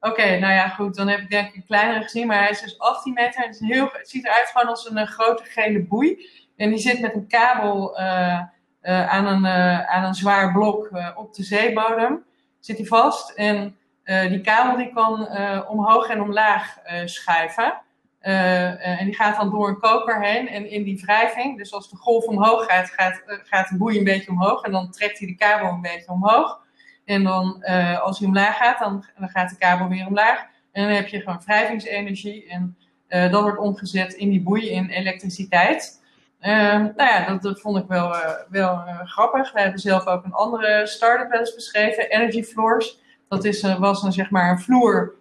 Oké, 0.00 0.38
nou 0.38 0.52
ja, 0.52 0.68
goed. 0.68 0.94
Dan 0.94 1.08
heb 1.08 1.20
ik 1.20 1.30
denk 1.30 1.48
ik 1.48 1.54
een 1.54 1.66
kleinere 1.66 2.02
gezien. 2.02 2.26
Maar 2.26 2.38
hij 2.38 2.50
is 2.50 2.60
dus 2.60 2.78
18 2.78 3.12
meter. 3.12 3.42
Het, 3.42 3.54
is 3.54 3.68
heel, 3.68 3.88
het 3.92 4.08
ziet 4.08 4.24
eruit 4.24 4.50
gewoon 4.52 4.68
als 4.68 4.90
een, 4.90 5.06
grote 5.06 5.44
gele 5.44 5.82
boei. 5.82 6.28
En 6.56 6.68
die 6.70 6.78
zit 6.78 7.00
met 7.00 7.14
een 7.14 7.26
kabel 7.26 8.00
uh, 8.00 8.40
uh, 8.82 9.08
aan, 9.08 9.26
een, 9.26 9.46
aan 9.86 10.04
een 10.04 10.14
zwaar 10.14 10.52
blok 10.52 10.90
op 11.14 11.34
de 11.34 11.42
zeebodem. 11.42 12.24
Zit 12.60 12.76
hij 12.76 12.86
vast. 12.86 13.30
En 13.30 13.76
die 14.04 14.40
kabel 14.40 14.76
die 14.76 14.92
kan 14.92 15.28
omhoog 15.66 16.08
en 16.08 16.20
omlaag 16.20 16.76
schuiven. 17.04 17.82
en 18.20 19.04
die 19.04 19.14
gaat 19.14 19.36
dan 19.36 19.50
door 19.50 19.68
een 19.68 19.78
koker 19.78 20.22
heen. 20.22 20.48
En 20.48 20.70
in 20.70 20.82
die 20.82 21.00
wrijving, 21.00 21.58
dus 21.58 21.72
als 21.72 21.90
de 21.90 21.96
golf 21.96 22.24
omhoog 22.24 22.64
gaat, 22.64 22.90
gaat, 22.90 23.22
gaat 23.26 23.68
de 23.68 23.76
boei 23.76 23.98
een 23.98 24.04
beetje 24.04 24.30
omhoog. 24.30 24.62
En 24.62 24.72
dan 24.72 24.90
trekt 24.90 25.18
hij 25.18 25.26
de 25.26 25.36
kabel 25.36 25.68
een 25.68 25.80
beetje 25.80 26.10
omhoog. 26.10 26.65
En 27.06 27.22
dan, 27.22 27.64
uh, 27.68 28.00
als 28.00 28.18
hij 28.18 28.28
omlaag 28.28 28.56
gaat, 28.56 28.78
dan, 28.78 29.04
dan, 29.18 29.28
gaat 29.28 29.50
de 29.50 29.56
kabel 29.56 29.88
weer 29.88 30.06
omlaag. 30.06 30.46
En 30.72 30.84
dan 30.84 30.92
heb 30.92 31.08
je 31.08 31.20
gewoon 31.20 31.42
wrijvingsenergie. 31.44 32.48
En 32.48 32.76
uh, 33.08 33.30
dat 33.30 33.42
wordt 33.42 33.58
omgezet 33.58 34.12
in 34.12 34.30
die 34.30 34.42
boei 34.42 34.70
in 34.70 34.88
elektriciteit. 34.88 36.02
Uh, 36.40 36.50
nou 36.72 36.94
ja, 36.96 37.26
dat, 37.26 37.42
dat, 37.42 37.60
vond 37.60 37.78
ik 37.78 37.86
wel, 37.88 38.14
uh, 38.14 38.30
wel 38.48 38.82
grappig. 39.04 39.52
We 39.52 39.60
hebben 39.60 39.80
zelf 39.80 40.06
ook 40.06 40.24
een 40.24 40.32
andere 40.32 40.86
start-up 40.86 41.30
wel 41.30 41.40
eens 41.40 41.54
beschreven, 41.54 42.10
Energy 42.10 42.42
Floors. 42.42 42.98
Dat 43.28 43.44
is, 43.44 43.62
was 43.78 44.02
een, 44.02 44.12
zeg 44.12 44.30
maar 44.30 44.50
een 44.50 44.60
vloer 44.60 45.14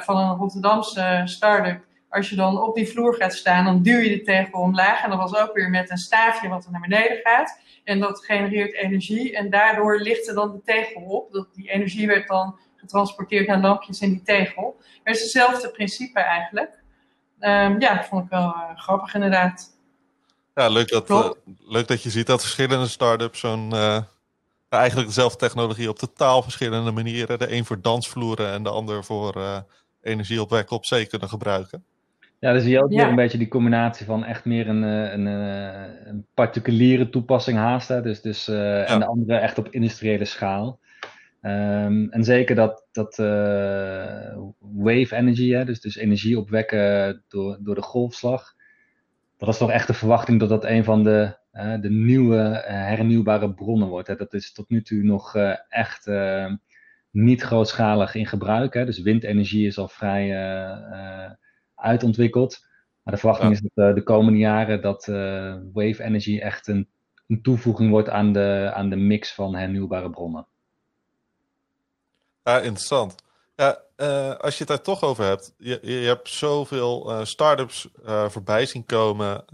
van 0.00 0.16
een 0.16 0.36
Rotterdamse 0.36 1.22
start-up. 1.24 1.84
Als 2.10 2.30
je 2.30 2.36
dan 2.36 2.60
op 2.60 2.74
die 2.74 2.88
vloer 2.88 3.14
gaat 3.14 3.34
staan, 3.34 3.64
dan 3.64 3.82
duw 3.82 3.98
je 3.98 4.08
de 4.08 4.22
tegel 4.22 4.60
omlaag. 4.60 5.02
En 5.02 5.10
dat 5.10 5.18
was 5.18 5.36
ook 5.36 5.54
weer 5.54 5.70
met 5.70 5.90
een 5.90 5.98
staafje 5.98 6.48
wat 6.48 6.64
er 6.64 6.70
naar 6.70 6.80
beneden 6.80 7.20
gaat. 7.22 7.60
En 7.84 8.00
dat 8.00 8.24
genereert 8.24 8.74
energie. 8.74 9.36
En 9.36 9.50
daardoor 9.50 10.00
lichtte 10.00 10.34
dan 10.34 10.52
de 10.52 10.62
tegel 10.64 11.02
op. 11.02 11.32
Dat, 11.32 11.54
die 11.54 11.70
energie 11.70 12.06
werd 12.06 12.28
dan 12.28 12.58
getransporteerd 12.76 13.46
naar 13.46 13.60
lampjes 13.60 14.00
in 14.00 14.10
die 14.10 14.22
tegel. 14.22 14.80
Het 15.02 15.16
is 15.16 15.22
hetzelfde 15.22 15.70
principe 15.70 16.20
eigenlijk. 16.20 16.70
Um, 17.40 17.80
ja, 17.80 17.94
dat 17.94 18.06
vond 18.06 18.24
ik 18.24 18.30
wel 18.30 18.46
uh, 18.46 18.76
grappig 18.76 19.14
inderdaad. 19.14 19.78
Ja, 20.54 20.68
leuk 20.68 20.88
dat, 20.88 21.10
uh, 21.10 21.30
leuk 21.58 21.88
dat 21.88 22.02
je 22.02 22.10
ziet 22.10 22.26
dat 22.26 22.40
verschillende 22.40 22.88
start-ups 22.88 23.40
zo'n... 23.40 23.74
Uh, 23.74 23.98
eigenlijk 24.68 25.08
dezelfde 25.08 25.38
technologie 25.38 25.88
op 25.88 25.98
totaal 25.98 26.42
verschillende 26.42 26.90
manieren. 26.90 27.38
De 27.38 27.52
een 27.52 27.64
voor 27.64 27.80
dansvloeren 27.80 28.52
en 28.52 28.62
de 28.62 28.70
ander 28.70 29.04
voor 29.04 29.64
energie 30.02 30.40
opwekken 30.40 30.76
op 30.76 30.84
zee 30.84 31.06
kunnen 31.06 31.28
gebruiken. 31.28 31.84
Ja, 32.40 32.52
dan 32.52 32.60
zie 32.60 32.70
je 32.70 32.82
ook 32.82 32.90
ja. 32.90 32.96
weer 32.96 33.08
een 33.08 33.14
beetje 33.14 33.38
die 33.38 33.48
combinatie 33.48 34.06
van 34.06 34.24
echt 34.24 34.44
meer 34.44 34.68
een, 34.68 34.82
een, 34.82 35.26
een 36.06 36.26
particuliere 36.34 37.10
toepassing 37.10 37.58
haast. 37.58 37.88
Hè? 37.88 38.02
Dus, 38.02 38.20
dus, 38.20 38.48
uh, 38.48 38.56
ja. 38.56 38.86
En 38.86 38.98
de 38.98 39.06
andere 39.06 39.34
echt 39.34 39.58
op 39.58 39.68
industriële 39.70 40.24
schaal. 40.24 40.80
Ehm, 41.40 42.06
en 42.10 42.24
zeker 42.24 42.54
dat, 42.54 42.86
dat 42.92 43.18
uh, 43.18 44.36
wave 44.58 45.16
energy, 45.16 45.50
hè, 45.50 45.64
dus, 45.64 45.80
dus 45.80 45.96
energie 45.96 46.38
opwekken 46.38 47.22
door, 47.28 47.58
door 47.60 47.74
de 47.74 47.82
golfslag. 47.82 48.54
Dat 49.36 49.48
is 49.48 49.58
toch 49.58 49.70
echt 49.70 49.86
de 49.86 49.94
verwachting 49.94 50.40
dat 50.40 50.48
dat 50.48 50.64
een 50.64 50.84
van 50.84 51.04
de, 51.04 51.36
uh, 51.52 51.80
de 51.80 51.90
nieuwe 51.90 52.36
uh, 52.36 52.62
hernieuwbare 52.64 53.54
bronnen 53.54 53.88
wordt. 53.88 54.08
Hè. 54.08 54.16
Dat 54.16 54.34
is 54.34 54.52
tot 54.52 54.68
nu 54.68 54.82
toe 54.82 55.02
nog 55.02 55.36
echt 55.68 56.10
niet 57.10 57.42
grootschalig 57.42 58.14
in 58.14 58.26
gebruik. 58.26 58.74
Hè. 58.74 58.84
Dus 58.84 59.00
windenergie 59.02 59.66
is 59.66 59.78
al 59.78 59.88
vrij 59.88 60.28
uitontwikkeld. 61.80 62.66
Maar 63.02 63.14
de 63.14 63.20
verwachting 63.20 63.52
is 63.52 63.60
dat 63.74 63.94
de 63.94 64.02
komende 64.02 64.38
jaren 64.38 64.82
dat 64.82 65.06
wave 65.72 66.02
energy 66.02 66.38
echt 66.38 66.66
een, 66.66 66.88
een 67.26 67.42
toevoeging 67.42 67.90
wordt 67.90 68.08
aan 68.08 68.32
de, 68.32 68.70
aan 68.74 68.90
de 68.90 68.96
mix 68.96 69.34
van 69.34 69.54
hernieuwbare 69.54 70.10
bronnen. 70.10 70.46
Ja, 72.42 72.58
interessant. 72.58 73.14
Ja, 73.56 73.82
uh, 73.96 74.34
als 74.34 74.52
je 74.52 74.58
het 74.58 74.68
daar 74.68 74.80
toch 74.80 75.02
over 75.02 75.24
hebt, 75.24 75.54
je, 75.58 75.78
je 75.82 76.06
hebt 76.06 76.28
zoveel 76.28 77.10
uh, 77.10 77.24
start-ups 77.24 77.88
uh, 78.04 78.28
voorbij 78.28 78.66
zien 78.66 78.86
komen. 78.86 79.44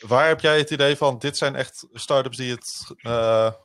waar 0.00 0.28
heb 0.28 0.40
jij 0.40 0.58
het 0.58 0.70
idee 0.70 0.96
van, 0.96 1.18
dit 1.18 1.36
zijn 1.36 1.54
echt 1.54 1.86
start-ups 1.92 2.36
die 2.36 2.50
het, 2.50 2.94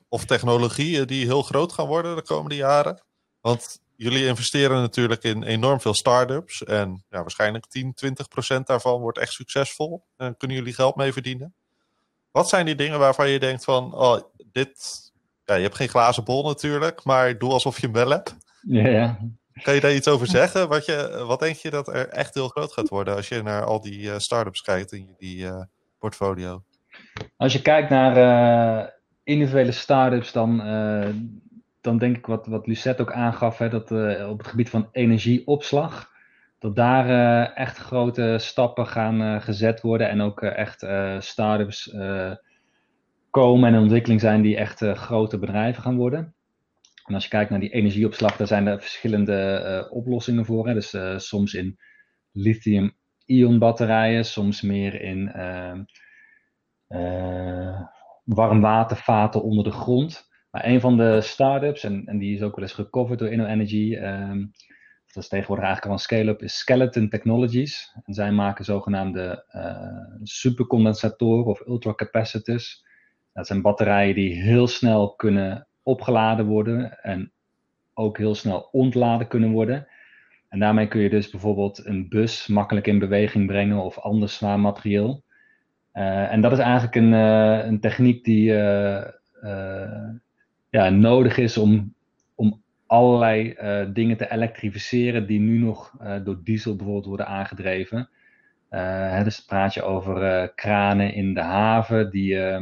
of 0.09 0.25
technologieën 0.25 1.07
die 1.07 1.25
heel 1.25 1.41
groot 1.41 1.73
gaan 1.73 1.87
worden 1.87 2.15
de 2.15 2.21
komende 2.21 2.55
jaren? 2.55 3.01
Want 3.41 3.81
jullie 4.03 4.25
investeren 4.25 4.81
natuurlijk 4.81 5.23
in 5.23 5.43
enorm 5.43 5.81
veel 5.81 5.93
start-ups 5.93 6.63
en 6.63 7.03
ja, 7.09 7.21
waarschijnlijk 7.21 7.65
10, 7.65 7.93
20 7.93 8.27
procent 8.27 8.67
daarvan 8.67 9.01
wordt 9.01 9.17
echt 9.17 9.31
succesvol. 9.31 10.03
En 10.17 10.37
kunnen 10.37 10.57
jullie 10.57 10.73
geld 10.73 10.95
mee 10.95 11.13
verdienen? 11.13 11.53
Wat 12.31 12.49
zijn 12.49 12.65
die 12.65 12.75
dingen 12.75 12.99
waarvan 12.99 13.29
je 13.29 13.39
denkt 13.39 13.63
van, 13.63 13.93
oh, 13.93 14.21
dit, 14.51 15.01
ja, 15.45 15.55
je 15.55 15.61
hebt 15.61 15.75
geen 15.75 15.89
glazen 15.89 16.23
bol 16.23 16.43
natuurlijk, 16.43 17.03
maar 17.03 17.37
doe 17.37 17.51
alsof 17.51 17.79
je 17.79 17.85
hem 17.85 17.95
wel 17.95 18.09
hebt. 18.09 18.35
Ja, 18.61 18.87
ja. 18.87 19.19
Kan 19.61 19.73
je 19.73 19.81
daar 19.81 19.93
iets 19.93 20.07
over 20.07 20.27
zeggen? 20.27 20.67
Wat, 20.67 20.85
je, 20.85 21.23
wat 21.27 21.39
denk 21.39 21.55
je 21.55 21.69
dat 21.69 21.87
er 21.87 22.07
echt 22.07 22.33
heel 22.33 22.47
groot 22.47 22.73
gaat 22.73 22.89
worden 22.89 23.15
als 23.15 23.27
je 23.27 23.41
naar 23.41 23.63
al 23.63 23.81
die 23.81 23.99
uh, 23.99 24.17
start-ups 24.17 24.61
kijkt 24.61 24.91
in 24.91 25.15
die 25.17 25.37
uh, 25.37 25.61
portfolio? 25.99 26.63
Als 27.37 27.53
je 27.53 27.61
kijkt 27.61 27.89
naar 27.89 28.17
uh, 28.17 28.89
individuele 29.23 29.71
start-ups, 29.71 30.31
dan, 30.31 30.61
dan 31.83 31.97
denk 31.97 32.17
ik 32.17 32.25
wat, 32.25 32.47
wat 32.47 32.67
Lucette 32.67 33.01
ook 33.01 33.11
aangaf, 33.11 33.57
hè, 33.57 33.69
dat 33.69 33.91
op 34.29 34.37
het 34.37 34.47
gebied 34.47 34.69
van 34.69 34.87
energieopslag, 34.91 36.11
dat 36.59 36.75
daar 36.75 37.07
echt 37.53 37.77
grote 37.77 38.35
stappen 38.39 38.87
gaan 38.87 39.41
gezet 39.41 39.81
worden 39.81 40.09
en 40.09 40.21
ook 40.21 40.41
echt 40.41 40.85
start-ups 41.19 41.95
komen 43.29 43.73
en 43.73 43.81
ontwikkeling 43.81 44.21
zijn 44.21 44.41
die 44.41 44.57
echt 44.57 44.81
grote 44.81 45.39
bedrijven 45.39 45.83
gaan 45.83 45.95
worden. 45.95 46.35
En 47.05 47.13
als 47.13 47.23
je 47.23 47.29
kijkt 47.29 47.49
naar 47.49 47.59
die 47.59 47.73
energieopslag, 47.73 48.37
daar 48.37 48.47
zijn 48.47 48.67
er 48.67 48.79
verschillende 48.79 49.87
oplossingen 49.89 50.45
voor. 50.45 50.67
Hè. 50.67 50.73
Dus 50.73 50.95
soms 51.27 51.53
in 51.53 51.79
lithium-ion 52.31 53.59
batterijen, 53.59 54.25
soms 54.25 54.61
meer 54.61 55.01
in 55.01 55.31
warmwatervaten 58.23 59.43
onder 59.43 59.63
de 59.63 59.71
grond. 59.71 60.31
Maar 60.53 60.65
een 60.65 60.79
van 60.79 60.97
de 60.97 61.21
start-ups, 61.21 61.83
en, 61.83 62.05
en 62.05 62.17
die 62.17 62.35
is 62.35 62.41
ook 62.41 62.55
wel 62.55 62.65
eens 62.65 62.73
gecoverd 62.73 63.19
door 63.19 63.31
InnoEnergy, 63.31 63.95
um, 63.95 64.51
dat 65.13 65.23
is 65.23 65.29
tegenwoordig 65.29 65.65
eigenlijk 65.65 65.95
een 65.95 66.01
scale-up, 66.03 66.41
is 66.41 66.57
Skeleton 66.57 67.09
Technologies. 67.09 67.95
En 68.03 68.13
zij 68.13 68.31
maken 68.31 68.65
zogenaamde 68.65 69.45
supercondensatoren 70.23 71.45
of 71.45 71.67
ultracapacitors. 71.67 72.85
Dat 73.33 73.47
zijn 73.47 73.61
batterijen 73.61 74.15
die 74.15 74.41
heel 74.41 74.67
snel 74.67 75.13
kunnen 75.15 75.67
opgeladen 75.83 76.45
worden 76.45 77.01
en 77.01 77.31
ook 77.93 78.17
heel 78.17 78.35
snel 78.35 78.69
ontladen 78.71 79.27
kunnen 79.27 79.51
worden. 79.51 79.87
En 80.49 80.59
daarmee 80.59 80.87
kun 80.87 81.01
je 81.01 81.09
dus 81.09 81.29
bijvoorbeeld 81.29 81.85
een 81.85 82.09
bus 82.09 82.47
makkelijk 82.47 82.87
in 82.87 82.99
beweging 82.99 83.47
brengen 83.47 83.77
of 83.77 83.99
ander 83.99 84.29
zwaar 84.29 84.59
materieel. 84.59 85.23
Uh, 85.93 86.31
en 86.31 86.41
dat 86.41 86.51
is 86.51 86.59
eigenlijk 86.59 86.95
een, 86.95 87.11
uh, 87.11 87.65
een 87.65 87.79
techniek 87.79 88.23
die 88.23 88.51
uh, 88.51 89.05
ja, 90.73 90.89
nodig 90.89 91.37
is 91.37 91.57
om, 91.57 91.93
om 92.35 92.61
allerlei 92.87 93.55
dingen 93.93 94.17
te 94.17 94.31
elektrificeren 94.31 95.27
die 95.27 95.39
nu 95.39 95.57
nog 95.57 95.91
door 96.23 96.39
diesel 96.43 96.75
bijvoorbeeld 96.75 97.05
worden 97.05 97.27
aangedreven. 97.27 98.09
Uh, 98.69 99.23
dus 99.23 99.45
praat 99.45 99.73
je 99.73 99.83
over 99.83 100.51
kranen 100.55 101.13
in 101.13 101.33
de 101.33 101.41
haven, 101.41 102.11
die, 102.11 102.33
uh, 102.33 102.59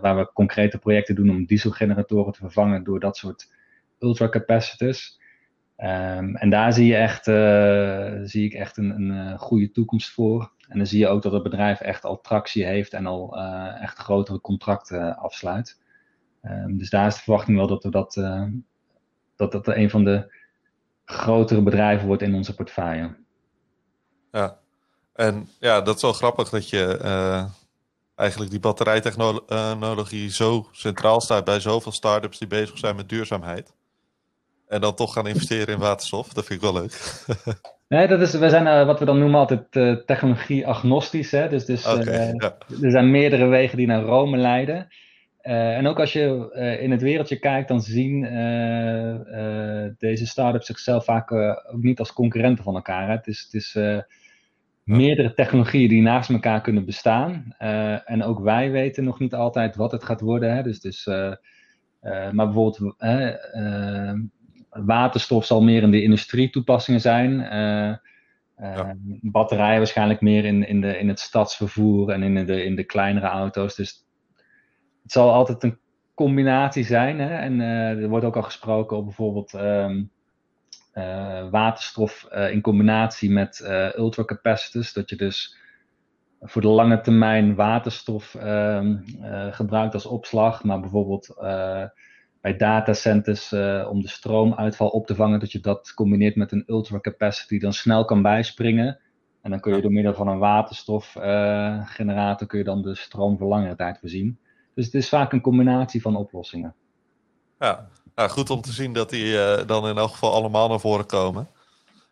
waar 0.00 0.16
we 0.16 0.30
concrete 0.32 0.78
projecten 0.78 1.14
doen 1.14 1.30
om 1.30 1.46
dieselgeneratoren 1.46 2.32
te 2.32 2.38
vervangen 2.38 2.84
door 2.84 3.00
dat 3.00 3.16
soort 3.16 3.52
ultracapacitors. 3.98 5.20
Um, 5.78 6.36
en 6.36 6.50
daar 6.50 6.72
zie, 6.72 6.86
je 6.86 6.96
echt, 6.96 7.24
zie 8.30 8.44
ik 8.44 8.52
echt 8.52 8.76
een, 8.76 9.10
een 9.10 9.38
goede 9.38 9.70
toekomst 9.70 10.10
voor. 10.10 10.52
En 10.68 10.78
dan 10.78 10.86
zie 10.86 10.98
je 10.98 11.08
ook 11.08 11.22
dat 11.22 11.32
het 11.32 11.42
bedrijf 11.42 11.80
echt 11.80 12.04
al 12.04 12.20
tractie 12.20 12.64
heeft 12.64 12.92
en 12.92 13.06
al 13.06 13.38
echt 13.80 13.98
grotere 13.98 14.40
contracten 14.40 15.16
afsluit. 15.16 15.80
Um, 16.42 16.78
dus 16.78 16.90
daar 16.90 17.06
is 17.06 17.14
de 17.14 17.20
verwachting 17.20 17.56
wel 17.56 17.66
dat 17.66 17.82
we 17.82 17.90
dat, 17.90 18.14
dat, 19.36 19.52
dat 19.52 19.68
een 19.68 19.90
van 19.90 20.04
de 20.04 20.36
grotere 21.04 21.62
bedrijven 21.62 22.06
wordt 22.06 22.22
in 22.22 22.34
onze 22.34 22.54
portefeuille. 22.54 23.16
Ja, 24.32 24.58
en 25.14 25.48
ja, 25.60 25.80
dat 25.80 25.96
is 25.96 26.02
wel 26.02 26.12
grappig 26.12 26.48
dat 26.48 26.70
je 26.70 26.98
uh, 27.02 27.44
eigenlijk 28.14 28.50
die 28.50 28.60
batterijtechnologie 28.60 30.30
zo 30.30 30.68
centraal 30.72 31.20
staat 31.20 31.44
bij 31.44 31.60
zoveel 31.60 31.92
start-ups 31.92 32.38
die 32.38 32.48
bezig 32.48 32.78
zijn 32.78 32.96
met 32.96 33.08
duurzaamheid. 33.08 33.72
En 34.68 34.80
dan 34.80 34.94
toch 34.94 35.12
gaan 35.12 35.26
investeren 35.26 35.74
in 35.74 35.80
waterstof. 35.80 36.28
Dat 36.28 36.44
vind 36.44 36.62
ik 36.62 36.70
wel 36.70 36.80
leuk. 36.80 37.24
nee, 37.88 38.06
dat 38.06 38.20
is, 38.20 38.32
we 38.32 38.48
zijn 38.48 38.66
uh, 38.66 38.86
wat 38.86 38.98
we 38.98 39.04
dan 39.04 39.18
noemen 39.18 39.40
altijd 39.40 39.76
uh, 39.76 39.96
technologie-agnostisch. 39.96 41.30
Hè? 41.30 41.48
Dus, 41.48 41.64
dus 41.64 41.86
okay, 41.86 42.32
ja. 42.32 42.56
er 42.82 42.90
zijn 42.90 43.10
meerdere 43.10 43.46
wegen 43.46 43.76
die 43.76 43.86
naar 43.86 44.02
Rome 44.02 44.36
leiden. 44.36 44.88
En 45.48 45.86
ook 45.86 46.00
als 46.00 46.12
je 46.12 46.50
in 46.80 46.90
het 46.90 47.02
wereldje 47.02 47.38
kijkt, 47.38 47.68
dan 47.68 47.80
zien 47.80 48.20
deze 49.98 50.26
start-ups 50.26 50.66
zichzelf 50.66 51.04
vaak 51.04 51.32
ook 51.32 51.82
niet 51.82 51.98
als 51.98 52.12
concurrenten 52.12 52.64
van 52.64 52.74
elkaar. 52.74 53.06
Hè? 53.06 53.12
Het 53.12 53.26
is, 53.26 53.42
het 53.42 53.54
is 53.54 53.78
meerdere 54.84 55.34
technologieën 55.34 55.88
die 55.88 56.02
naast 56.02 56.30
elkaar 56.30 56.60
kunnen 56.60 56.84
bestaan. 56.84 57.54
En 58.04 58.22
ook 58.22 58.40
wij 58.40 58.70
weten 58.70 59.04
nog 59.04 59.18
niet 59.18 59.34
altijd 59.34 59.76
wat 59.76 59.92
het 59.92 60.04
gaat 60.04 60.20
worden. 60.20 60.54
Hè? 60.54 60.62
Dus, 60.62 60.80
dus, 60.80 61.06
maar 62.32 62.32
bijvoorbeeld 62.32 62.94
waterstof 64.70 65.44
zal 65.44 65.62
meer 65.62 65.82
in 65.82 65.90
de 65.90 66.02
industrie 66.02 66.50
toepassingen 66.50 67.00
zijn. 67.00 67.32
Ja. 68.60 68.96
Batterijen 69.20 69.78
waarschijnlijk 69.78 70.20
meer 70.20 70.44
in, 70.44 70.68
in, 70.68 70.80
de, 70.80 70.98
in 70.98 71.08
het 71.08 71.20
stadsvervoer 71.20 72.10
en 72.10 72.22
in 72.22 72.46
de, 72.46 72.64
in 72.64 72.74
de 72.74 72.84
kleinere 72.84 73.26
auto's. 73.26 73.76
Dus 73.76 74.06
het 75.08 75.16
zal 75.16 75.32
altijd 75.32 75.62
een 75.62 75.78
combinatie 76.14 76.84
zijn. 76.84 77.18
Hè? 77.18 77.36
En 77.36 77.60
er 77.60 78.08
wordt 78.08 78.24
ook 78.24 78.36
al 78.36 78.42
gesproken 78.42 78.96
over 78.96 79.06
bijvoorbeeld... 79.06 79.52
Um, 79.52 80.10
uh, 80.94 81.48
waterstof 81.50 82.28
uh, 82.32 82.52
in 82.52 82.60
combinatie 82.60 83.30
met 83.30 83.62
ultracapacitors. 83.96 84.92
Dat 84.92 85.10
je 85.10 85.16
dus 85.16 85.56
voor 86.40 86.62
de 86.62 86.68
lange 86.68 87.00
termijn 87.00 87.54
waterstof 87.54 88.34
ehm, 88.34 88.96
gebruikt 89.50 89.94
als 89.94 90.06
opslag. 90.06 90.64
Maar 90.64 90.80
bijvoorbeeld 90.80 91.34
bij 92.40 92.56
datacenters 92.56 93.52
om 93.88 94.02
de 94.02 94.08
stroomuitval 94.08 94.88
op 94.88 95.06
te 95.06 95.14
vangen. 95.14 95.40
Dat 95.40 95.52
je 95.52 95.60
dat 95.60 95.94
combineert 95.94 96.36
met 96.36 96.52
een 96.52 96.64
ultracapacitor 96.66 97.48
die 97.48 97.60
dan 97.60 97.72
snel 97.72 98.04
kan 98.04 98.22
bijspringen. 98.22 98.98
En 99.42 99.50
dan 99.50 99.60
kun 99.60 99.76
je 99.76 99.82
door 99.82 99.92
middel 99.92 100.14
van 100.14 100.28
een 100.28 100.38
waterstofgenerator 100.38 102.46
kun 102.46 102.58
je 102.58 102.64
dan 102.64 102.82
de 102.82 102.94
stroom 102.94 103.38
voor 103.38 103.48
langere 103.48 103.76
tijd 103.76 103.98
voorzien. 103.98 104.38
Dus 104.78 104.86
het 104.86 104.96
is 104.96 105.08
vaak 105.08 105.32
een 105.32 105.40
combinatie 105.40 106.02
van 106.02 106.16
oplossingen. 106.16 106.74
Ja, 107.58 107.88
nou, 108.14 108.30
goed 108.30 108.50
om 108.50 108.60
te 108.60 108.72
zien 108.72 108.92
dat 108.92 109.10
die 109.10 109.24
uh, 109.24 109.66
dan 109.66 109.88
in 109.88 109.98
elk 109.98 110.10
geval 110.10 110.32
allemaal 110.32 110.68
naar 110.68 110.80
voren 110.80 111.06
komen. 111.06 111.50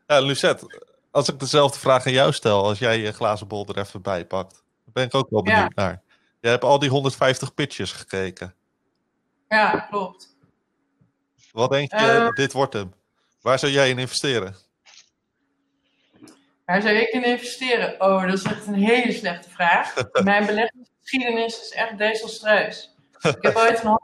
Ja, 0.06 0.20
Lucette, 0.20 0.82
als 1.10 1.28
ik 1.28 1.40
dezelfde 1.40 1.78
vraag 1.78 2.06
aan 2.06 2.12
jou 2.12 2.32
stel, 2.32 2.64
als 2.64 2.78
jij 2.78 2.98
je 2.98 3.12
glazen 3.12 3.46
bol 3.46 3.66
er 3.66 3.78
even 3.78 4.02
bij 4.02 4.26
pakt, 4.26 4.62
ben 4.84 5.04
ik 5.04 5.14
ook 5.14 5.30
wel 5.30 5.42
benieuwd 5.42 5.72
ja. 5.74 5.82
naar. 5.82 6.02
Je 6.40 6.48
hebt 6.48 6.64
al 6.64 6.78
die 6.78 6.90
150 6.90 7.54
pitches 7.54 7.92
gekeken. 7.92 8.54
Ja, 9.48 9.80
klopt. 9.90 10.36
Wat 11.52 11.70
denk 11.70 11.90
je, 11.90 12.20
uh, 12.20 12.28
dit 12.28 12.52
wordt 12.52 12.72
hem? 12.72 12.94
Waar 13.40 13.58
zou 13.58 13.72
jij 13.72 13.90
in 13.90 13.98
investeren? 13.98 14.56
Waar 16.64 16.82
zou 16.82 16.94
ik 16.94 17.08
in 17.08 17.24
investeren? 17.24 18.00
Oh, 18.00 18.22
dat 18.22 18.32
is 18.32 18.42
echt 18.42 18.66
een 18.66 18.74
hele 18.74 19.12
slechte 19.12 19.50
vraag. 19.50 19.94
Mijn 20.24 20.46
beleggingsgeschiedenis 21.10 21.60
is 21.60 21.70
echt 21.70 21.98
desastreus. 21.98 22.94
Ik 23.36 23.36
heb 23.40 23.56
ooit 23.56 23.84
een 23.84 23.98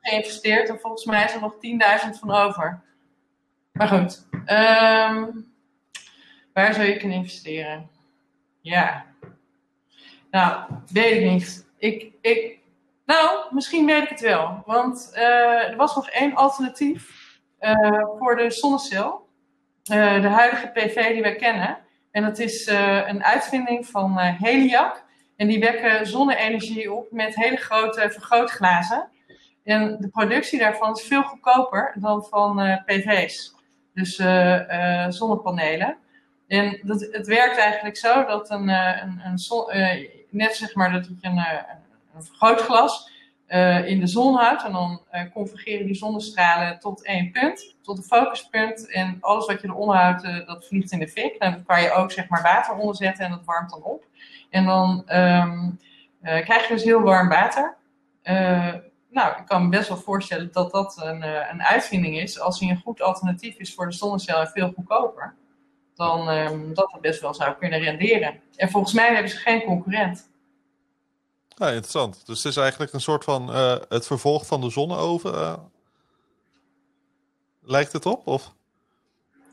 geïnvesteerd 0.00 0.68
en 0.68 0.80
volgens 0.80 1.04
mij 1.04 1.24
is 1.24 1.34
er 1.34 1.40
nog 1.40 1.54
10.000 1.54 2.18
van 2.18 2.30
over. 2.30 2.82
Maar 3.72 3.88
goed, 3.88 4.26
um, 4.32 5.54
waar 6.52 6.74
zou 6.74 6.86
ik 6.86 7.02
in 7.02 7.10
investeren? 7.10 7.90
Ja, 8.60 9.04
nou, 10.30 10.70
weet 10.92 11.22
ik 11.22 11.30
niet. 11.30 11.66
Ik, 11.78 12.12
ik, 12.20 12.58
Nou, 13.06 13.54
misschien 13.54 13.86
weet 13.86 14.02
ik 14.02 14.08
het 14.08 14.20
wel. 14.20 14.62
Want 14.66 15.10
uh, 15.14 15.68
er 15.68 15.76
was 15.76 15.94
nog 15.94 16.08
één 16.08 16.34
alternatief 16.34 17.10
uh, 17.60 18.04
voor 18.18 18.36
de 18.36 18.50
zonnecel. 18.50 19.28
Uh, 19.92 20.20
de 20.20 20.28
huidige 20.28 20.68
PV 20.68 21.12
die 21.12 21.22
wij 21.22 21.36
kennen. 21.36 21.78
En 22.10 22.22
dat 22.22 22.38
is 22.38 22.66
een 22.66 23.24
uitvinding 23.24 23.86
van 23.86 24.18
Heliac. 24.18 25.05
En 25.36 25.46
die 25.46 25.60
wekken 25.60 26.06
zonne-energie 26.06 26.92
op 26.92 27.06
met 27.10 27.34
hele 27.34 27.56
grote 27.56 28.10
vergrootglazen. 28.10 29.08
En 29.64 29.96
de 30.00 30.08
productie 30.08 30.58
daarvan 30.58 30.92
is 30.92 31.02
veel 31.02 31.22
goedkoper 31.22 31.92
dan 31.98 32.24
van 32.24 32.82
PV's. 32.86 33.54
Dus 33.94 34.14
zonnepanelen. 35.08 35.96
En 36.48 36.80
dat, 36.82 37.08
het 37.10 37.26
werkt 37.26 37.56
eigenlijk 37.58 37.96
zo 37.96 38.24
dat 38.24 38.50
een, 38.50 38.68
een, 38.68 39.20
een 39.24 39.38
zon, 39.38 39.66
net 40.30 40.56
zeg 40.56 40.74
maar 40.74 40.92
dat 40.92 41.06
je 41.06 41.28
een 41.28 42.22
vergrootglas 42.22 43.10
uh, 43.48 43.88
in 43.88 44.00
de 44.00 44.06
zon 44.06 44.34
houdt. 44.34 44.64
En 44.64 44.72
dan 44.72 45.02
uh, 45.12 45.20
convergeren 45.32 45.86
die 45.86 45.94
zonnestralen 45.94 46.78
tot 46.78 47.04
één 47.04 47.30
punt, 47.30 47.76
tot 47.82 47.98
een 47.98 48.04
focuspunt. 48.04 48.90
En 48.90 49.18
alles 49.20 49.46
wat 49.46 49.60
je 49.60 49.68
eronder 49.68 49.96
houdt, 49.96 50.24
uh, 50.24 50.46
dat 50.46 50.66
vliegt 50.66 50.92
in 50.92 50.98
de 50.98 51.08
fik. 51.08 51.34
En 51.34 51.52
dan 51.52 51.64
kan 51.64 51.82
je 51.82 51.92
ook 51.92 52.10
zeg 52.10 52.28
maar 52.28 52.42
water 52.42 52.74
onder 52.74 52.96
zetten 52.96 53.24
en 53.24 53.30
dat 53.30 53.44
warmt 53.44 53.70
dan 53.70 53.82
op. 53.82 54.04
En 54.50 54.64
dan 54.64 55.04
um, 55.16 55.78
krijg 56.20 56.68
je 56.68 56.74
dus 56.74 56.84
heel 56.84 57.00
warm 57.00 57.28
water. 57.28 57.76
nou, 59.10 59.38
ik 59.38 59.46
kan 59.46 59.62
me 59.62 59.68
best 59.68 59.88
wel 59.88 59.96
voorstellen 59.96 60.52
dat 60.52 60.70
dat 60.70 61.00
een, 61.02 61.22
een 61.22 61.62
uitvinding 61.62 62.18
is. 62.18 62.40
Als 62.40 62.60
hij 62.60 62.68
een 62.68 62.80
goed 62.84 63.02
alternatief 63.02 63.56
is 63.56 63.74
voor 63.74 63.86
de 63.86 63.92
zonnecel 63.92 64.40
en 64.40 64.46
veel 64.46 64.72
goedkoper. 64.74 65.34
Dan 65.94 66.28
um, 66.28 66.74
dat 66.74 66.92
het 66.92 67.00
best 67.00 67.20
wel 67.20 67.34
zou 67.34 67.54
kunnen 67.54 67.80
renderen. 67.80 68.40
En 68.56 68.70
volgens 68.70 68.92
mij 68.92 69.12
hebben 69.12 69.30
ze 69.30 69.36
geen 69.36 69.62
concurrent. 69.62 70.28
Ja, 71.58 71.66
interessant. 71.66 72.26
Dus 72.26 72.42
het 72.42 72.52
is 72.52 72.56
eigenlijk 72.58 72.92
een 72.92 73.00
soort 73.00 73.24
van 73.24 73.50
uh, 73.50 73.76
het 73.88 74.06
vervolg 74.06 74.46
van 74.46 74.60
de 74.60 74.70
zonneoven. 74.70 75.34
Uh, 75.34 75.54
lijkt 77.62 77.92
het 77.92 78.06
op? 78.06 78.26
Of? 78.26 78.54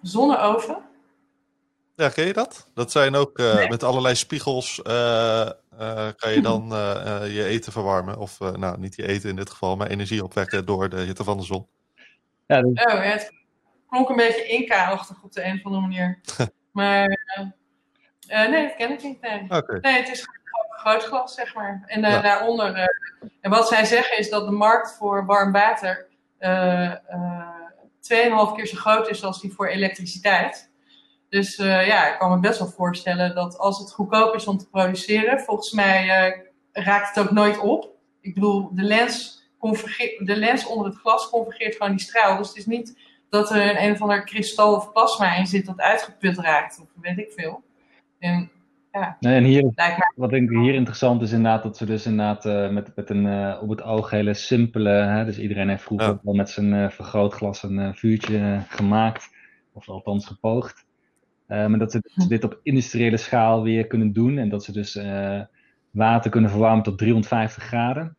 Zonneoven? 0.02 0.78
Ja, 1.96 2.10
ken 2.10 2.26
je 2.26 2.34
dat? 2.34 2.68
Dat 2.74 2.92
zijn 2.92 3.16
ook 3.16 3.40
uh, 3.40 3.56
nee. 3.56 3.70
met 3.70 3.84
allerlei 3.84 4.16
spiegels. 4.16 4.82
kan 4.82 6.32
je 6.32 6.40
dan 6.42 6.68
je 7.38 7.44
eten 7.46 7.72
verwarmen. 7.72 8.18
Of 8.18 8.40
nou, 8.40 8.80
niet 8.80 8.96
je 8.96 9.08
eten 9.08 9.30
in 9.30 9.36
dit 9.36 9.50
geval, 9.50 9.76
maar 9.76 9.88
energie 9.88 10.24
opwekken 10.24 10.66
door 10.66 10.90
de 10.90 11.02
hitte 11.02 11.24
van 11.24 11.38
de 11.38 11.44
zon. 11.44 11.68
Ja, 12.48 12.62
dus... 12.62 12.86
Oh, 12.86 13.04
het 13.04 13.34
klonk 13.90 14.10
een 14.10 14.16
beetje 14.16 14.48
Inca-achtig 14.48 15.24
op 15.24 15.32
de 15.32 15.44
een 15.44 15.56
of 15.56 15.66
andere 15.66 15.82
manier. 15.82 16.20
maar 16.72 17.08
nee, 18.28 18.68
dat 18.68 18.76
ken 18.76 18.92
ik 18.92 19.04
niet. 19.04 19.22
Nee, 19.22 19.44
okay. 19.50 19.80
nee 19.80 20.00
het 20.00 20.10
is 20.10 20.28
groot 20.70 21.04
glas, 21.04 21.34
zeg 21.34 21.56
maar. 21.56 21.84
En 21.86 22.02
ja. 22.02 22.22
daaronder. 22.22 22.78
Uh, 22.78 22.86
en 23.42 23.50
wat 23.50 23.68
zij 23.68 23.86
zeggen 23.86 24.18
is 24.18 24.30
dat 24.30 24.46
de 24.46 24.52
markt 24.52 24.96
voor 24.98 25.26
warm 25.26 25.52
water 25.52 26.08
uh, 26.40 26.94
2,5 26.94 28.56
keer 28.56 28.68
zo 28.68 28.78
groot 28.78 29.10
is 29.10 29.24
als 29.24 29.42
die 29.42 29.54
voor 29.54 29.68
elektriciteit. 29.68 30.72
Dus 31.30 31.56
ja, 31.56 32.14
ik 32.14 32.20
kan 32.20 32.30
me 32.32 32.40
best 32.40 32.60
wel 32.60 32.68
voorstellen 32.68 33.36
dat 33.36 33.58
als 33.58 33.80
het 33.80 33.94
goedkoop 33.94 34.36
is 34.36 34.48
om 34.48 34.58
te 34.58 34.70
produceren, 34.70 35.40
volgens 35.40 35.72
mij 35.72 36.06
raakt 36.72 37.16
het 37.16 37.26
ook 37.26 37.32
nooit 37.32 37.60
op. 37.60 37.90
Ik 38.22 38.34
bedoel, 38.34 38.70
de 38.72 38.82
lens, 38.82 39.44
de 40.18 40.36
lens 40.36 40.66
onder 40.66 40.86
het 40.86 40.96
glas 40.96 41.30
convergeert 41.30 41.76
gewoon 41.76 41.92
die 41.92 42.06
straal. 42.06 42.38
Dus 42.38 42.48
het 42.48 42.58
is 42.58 42.66
niet 42.66 42.98
dat 43.30 43.50
er 43.52 43.70
een, 43.70 43.84
een 43.84 43.92
of 43.92 44.02
ander 44.02 44.24
kristal 44.24 44.76
of 44.76 44.92
plasma 44.92 45.36
in 45.36 45.48
zit 45.48 45.66
dat 45.66 45.80
uitgeput 45.80 46.38
raakt, 46.38 46.80
of 46.80 46.88
weet 47.02 47.18
ik 47.18 47.32
veel. 47.32 47.64
En 48.20 48.52
ja. 48.94 49.18
Nee, 49.20 49.36
en 49.36 49.44
hier, 49.44 49.72
wat 50.16 50.30
denk 50.30 50.50
ik 50.50 50.58
hier 50.58 50.74
interessant 50.74 51.22
is 51.22 51.32
inderdaad 51.32 51.64
dat 51.64 51.78
ze 51.78 51.86
dus 51.86 52.06
inderdaad 52.06 52.46
uh, 52.46 52.70
met, 52.70 52.96
met 52.96 53.10
een 53.10 53.26
uh, 53.26 53.60
op 53.62 53.70
het 53.70 53.84
oog 53.84 54.10
hele 54.10 54.34
simpele, 54.34 54.90
hè, 54.90 55.26
dus 55.26 55.40
iedereen 55.40 55.70
heeft 55.70 55.84
vroeger 55.84 56.08
ja. 56.08 56.20
wel 56.24 56.34
met 56.34 56.50
zijn 56.50 56.74
uh, 56.74 56.90
vergrootglas 56.90 57.64
een 57.64 57.96
vuurtje 57.96 58.64
gemaakt, 58.68 59.30
of 59.74 59.90
althans 59.90 60.28
gepoogd. 60.28 60.86
maar 61.48 61.80
dat 61.80 61.92
ze 61.92 62.12
dus 62.16 62.28
dit 62.28 62.44
op 62.44 62.60
industriële 62.64 63.18
schaal 63.18 63.64
weer 63.64 63.88
kunnen 63.88 64.14
doen 64.14 64.38
en 64.38 64.50
dat 64.50 64.64
ze 64.64 64.72
dus 64.72 65.00
water 65.92 66.32
kunnen 66.32 66.50
verwarmen 66.50 66.84
tot 66.84 66.98
350 66.98 67.64
graden. 67.64 68.18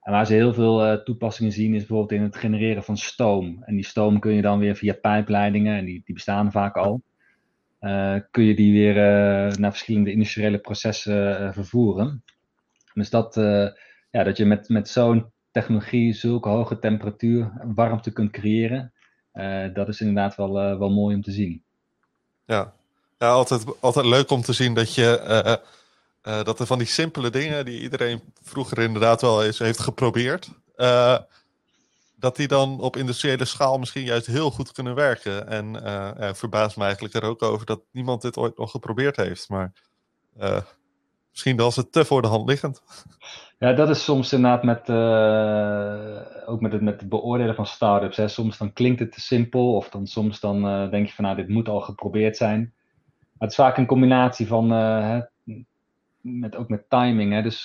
en 0.00 0.12
waar 0.12 0.26
ze 0.26 0.34
heel 0.34 0.54
veel 0.54 1.02
toepassingen 1.02 1.52
zien 1.52 1.74
is 1.74 1.78
bijvoorbeeld 1.78 2.20
in 2.20 2.22
het 2.22 2.36
genereren 2.36 2.84
van 2.84 2.96
stoom. 2.96 3.62
En 3.62 3.74
die 3.74 3.84
stoom 3.84 4.18
kun 4.18 4.32
je 4.32 4.42
dan 4.42 4.58
weer 4.58 4.76
via 4.76 4.94
pijpleidingen, 5.00 5.76
en 5.76 5.84
die, 5.84 6.02
die 6.04 6.14
bestaan 6.14 6.52
vaak 6.52 6.76
al. 6.76 7.02
Uh, 7.86 8.16
kun 8.30 8.44
je 8.44 8.54
die 8.54 8.72
weer 8.72 8.96
uh, 8.96 9.56
naar 9.56 9.70
verschillende 9.70 10.12
industriële 10.12 10.58
processen 10.58 11.42
uh, 11.42 11.52
vervoeren. 11.52 12.24
Dus 12.94 13.10
dat, 13.10 13.34
ja, 14.10 14.22
dat 14.24 14.36
je 14.36 14.44
met, 14.44 14.68
met 14.68 14.88
zo'n 14.88 15.32
technologie 15.50 16.12
zulke 16.12 16.48
hoge 16.48 16.78
temperatuur 16.78 17.52
warmte 17.74 18.12
kunt 18.12 18.30
creëren, 18.30 18.92
dat 19.72 19.88
is 19.88 20.00
inderdaad 20.00 20.36
wel, 20.36 20.52
wel 20.52 20.90
mooi 20.90 21.14
om 21.14 21.22
te 21.22 21.30
zien. 21.30 21.62
Ja, 22.44 22.72
ja 23.18 23.28
altijd, 23.28 23.80
altijd 23.80 24.06
leuk 24.06 24.30
om 24.30 24.42
te 24.42 24.52
zien 24.52 24.74
dat, 24.74 24.94
je, 24.94 25.60
dat 26.20 26.60
er 26.60 26.66
van 26.66 26.78
die 26.78 26.86
simpele 26.86 27.30
dingen 27.30 27.64
die 27.64 27.80
iedereen 27.80 28.20
vroeger 28.42 28.78
inderdaad 28.78 29.20
wel 29.20 29.44
eens 29.44 29.58
heeft 29.58 29.80
geprobeerd, 29.80 30.48
dat 32.18 32.36
die 32.36 32.48
dan 32.48 32.80
op 32.80 32.96
industriële 32.96 33.44
schaal 33.44 33.78
misschien 33.78 34.04
juist 34.04 34.26
heel 34.26 34.50
goed 34.50 34.72
kunnen 34.72 34.94
werken. 34.94 35.48
En 35.48 35.74
uh, 35.74 36.32
verbaast 36.32 36.76
me 36.76 36.84
eigenlijk 36.84 37.14
er 37.14 37.22
ook 37.22 37.42
over 37.42 37.66
dat 37.66 37.80
niemand 37.90 38.22
dit 38.22 38.36
ooit 38.36 38.58
nog 38.58 38.70
geprobeerd 38.70 39.16
heeft. 39.16 39.48
Maar 39.48 39.72
uh, 40.40 40.60
misschien 41.30 41.56
was 41.56 41.76
het 41.76 41.92
te 41.92 42.04
voor 42.04 42.22
de 42.22 42.28
hand 42.28 42.48
liggend. 42.48 42.82
Ja, 43.58 43.72
dat 43.72 43.88
is 43.90 44.04
soms 44.04 44.32
inderdaad 44.32 44.62
met, 44.62 44.88
uh, 44.88 46.48
ook 46.48 46.60
met 46.60 46.72
het, 46.72 46.82
met 46.82 47.08
beoordelen 47.08 47.54
van 47.54 47.66
startups. 47.66 48.16
Hè. 48.16 48.28
Soms 48.28 48.58
dan 48.58 48.72
klinkt 48.72 49.00
het 49.00 49.12
te 49.12 49.20
simpel 49.20 49.74
of 49.74 49.88
dan 49.88 50.06
soms 50.06 50.40
dan 50.40 50.90
denk 50.90 51.06
je 51.06 51.14
van 51.14 51.24
nou 51.24 51.36
dit 51.36 51.48
moet 51.48 51.68
al 51.68 51.80
geprobeerd 51.80 52.36
zijn. 52.36 52.60
Maar 53.20 53.48
het 53.48 53.50
is 53.50 53.56
vaak 53.56 53.76
een 53.76 53.86
combinatie 53.86 54.46
van, 54.46 54.70
hè, 54.70 55.20
met, 56.20 56.56
ook 56.56 56.68
met 56.68 56.90
timing. 56.90 57.32
Hè. 57.32 57.42
Dus 57.42 57.64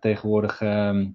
tegenwoordig 0.00 0.60
ehm, 0.60 1.06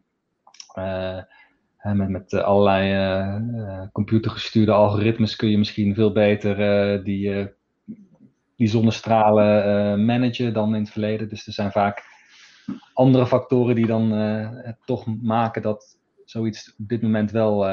met, 1.96 2.10
met 2.10 2.34
eh, 2.34 2.44
allerlei 2.44 2.94
uh, 2.94 3.82
computergestuurde 3.92 4.72
algoritmes 4.72 5.36
kun 5.36 5.50
je 5.50 5.58
misschien 5.58 5.96
veel 5.96 6.12
beter 6.12 7.04
die, 7.04 7.50
die 8.56 8.68
zonnestralen 8.68 10.06
managen 10.06 10.54
dan 10.54 10.76
in 10.76 10.82
het 10.82 10.92
verleden. 10.92 11.30
Dus 11.30 11.48
er 11.48 11.54
zijn 11.54 11.72
vaak 11.72 12.04
andere 12.94 13.28
factoren 13.28 13.76
die 13.76 13.88
dan 13.88 14.14
toch 14.86 15.06
maken 15.22 15.62
dat 15.62 15.98
zoiets 16.26 16.76
op 16.78 16.88
dit 16.88 17.02
moment 17.02 17.32
wel 17.32 17.68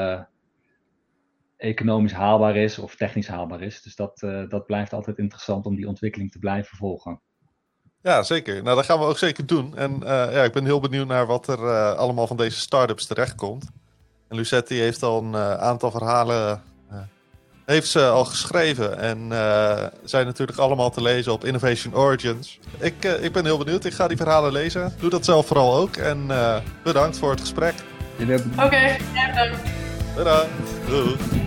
economisch 1.57 2.13
haalbaar 2.13 2.55
is 2.55 2.79
of 2.79 2.95
technisch 2.95 3.27
haalbaar 3.27 3.61
is. 3.61 3.81
Dus 3.81 3.95
dat, 3.95 4.19
dat 4.49 4.65
blijft 4.65 4.93
altijd 4.93 5.17
interessant 5.17 5.65
om 5.65 5.75
die 5.75 5.87
ontwikkeling 5.87 6.31
te 6.31 6.39
blijven 6.39 6.77
volgen. 6.77 7.21
Ja, 8.01 8.23
zeker. 8.23 8.63
Nou, 8.63 8.75
dat 8.75 8.85
gaan 8.85 8.99
we 8.99 9.05
ook 9.05 9.17
zeker 9.17 9.45
doen. 9.45 9.77
En 9.77 9.99
ja, 10.03 10.43
ik 10.43 10.53
ben 10.53 10.65
heel 10.65 10.79
benieuwd 10.79 11.07
naar 11.07 11.25
wat 11.25 11.47
er 11.47 11.59
allemaal 11.95 12.27
van 12.27 12.37
deze 12.37 12.59
start-ups 12.59 13.05
terechtkomt. 13.05 13.71
En 14.29 14.35
Lucetti 14.35 14.79
heeft 14.79 15.03
al 15.03 15.23
een 15.23 15.31
uh, 15.31 15.53
aantal 15.53 15.91
verhalen 15.91 16.61
uh, 16.91 16.97
heeft 17.65 17.89
ze 17.89 18.07
al 18.07 18.25
geschreven. 18.25 18.99
En 18.99 19.17
uh, 19.31 19.83
zijn 20.03 20.25
natuurlijk 20.25 20.57
allemaal 20.57 20.89
te 20.89 21.01
lezen 21.01 21.31
op 21.31 21.45
Innovation 21.45 21.95
Origins. 21.95 22.59
Ik, 22.77 23.03
ik 23.03 23.31
ben 23.31 23.45
heel 23.45 23.57
benieuwd. 23.57 23.85
Ik 23.85 23.93
ga 23.93 24.07
die 24.07 24.17
verhalen 24.17 24.51
lezen. 24.51 24.93
Doe 24.99 25.09
dat 25.09 25.25
zelf 25.25 25.47
vooral 25.47 25.75
ook. 25.75 25.95
En 25.95 26.27
bedankt 26.83 27.17
voor 27.17 27.29
het 27.31 27.39
gesprek. 27.39 27.73
Oké, 28.19 28.41
okay, 28.57 28.97
bedankt. 29.13 29.59
Bedankt. 30.15 30.49
Doei. 30.87 31.44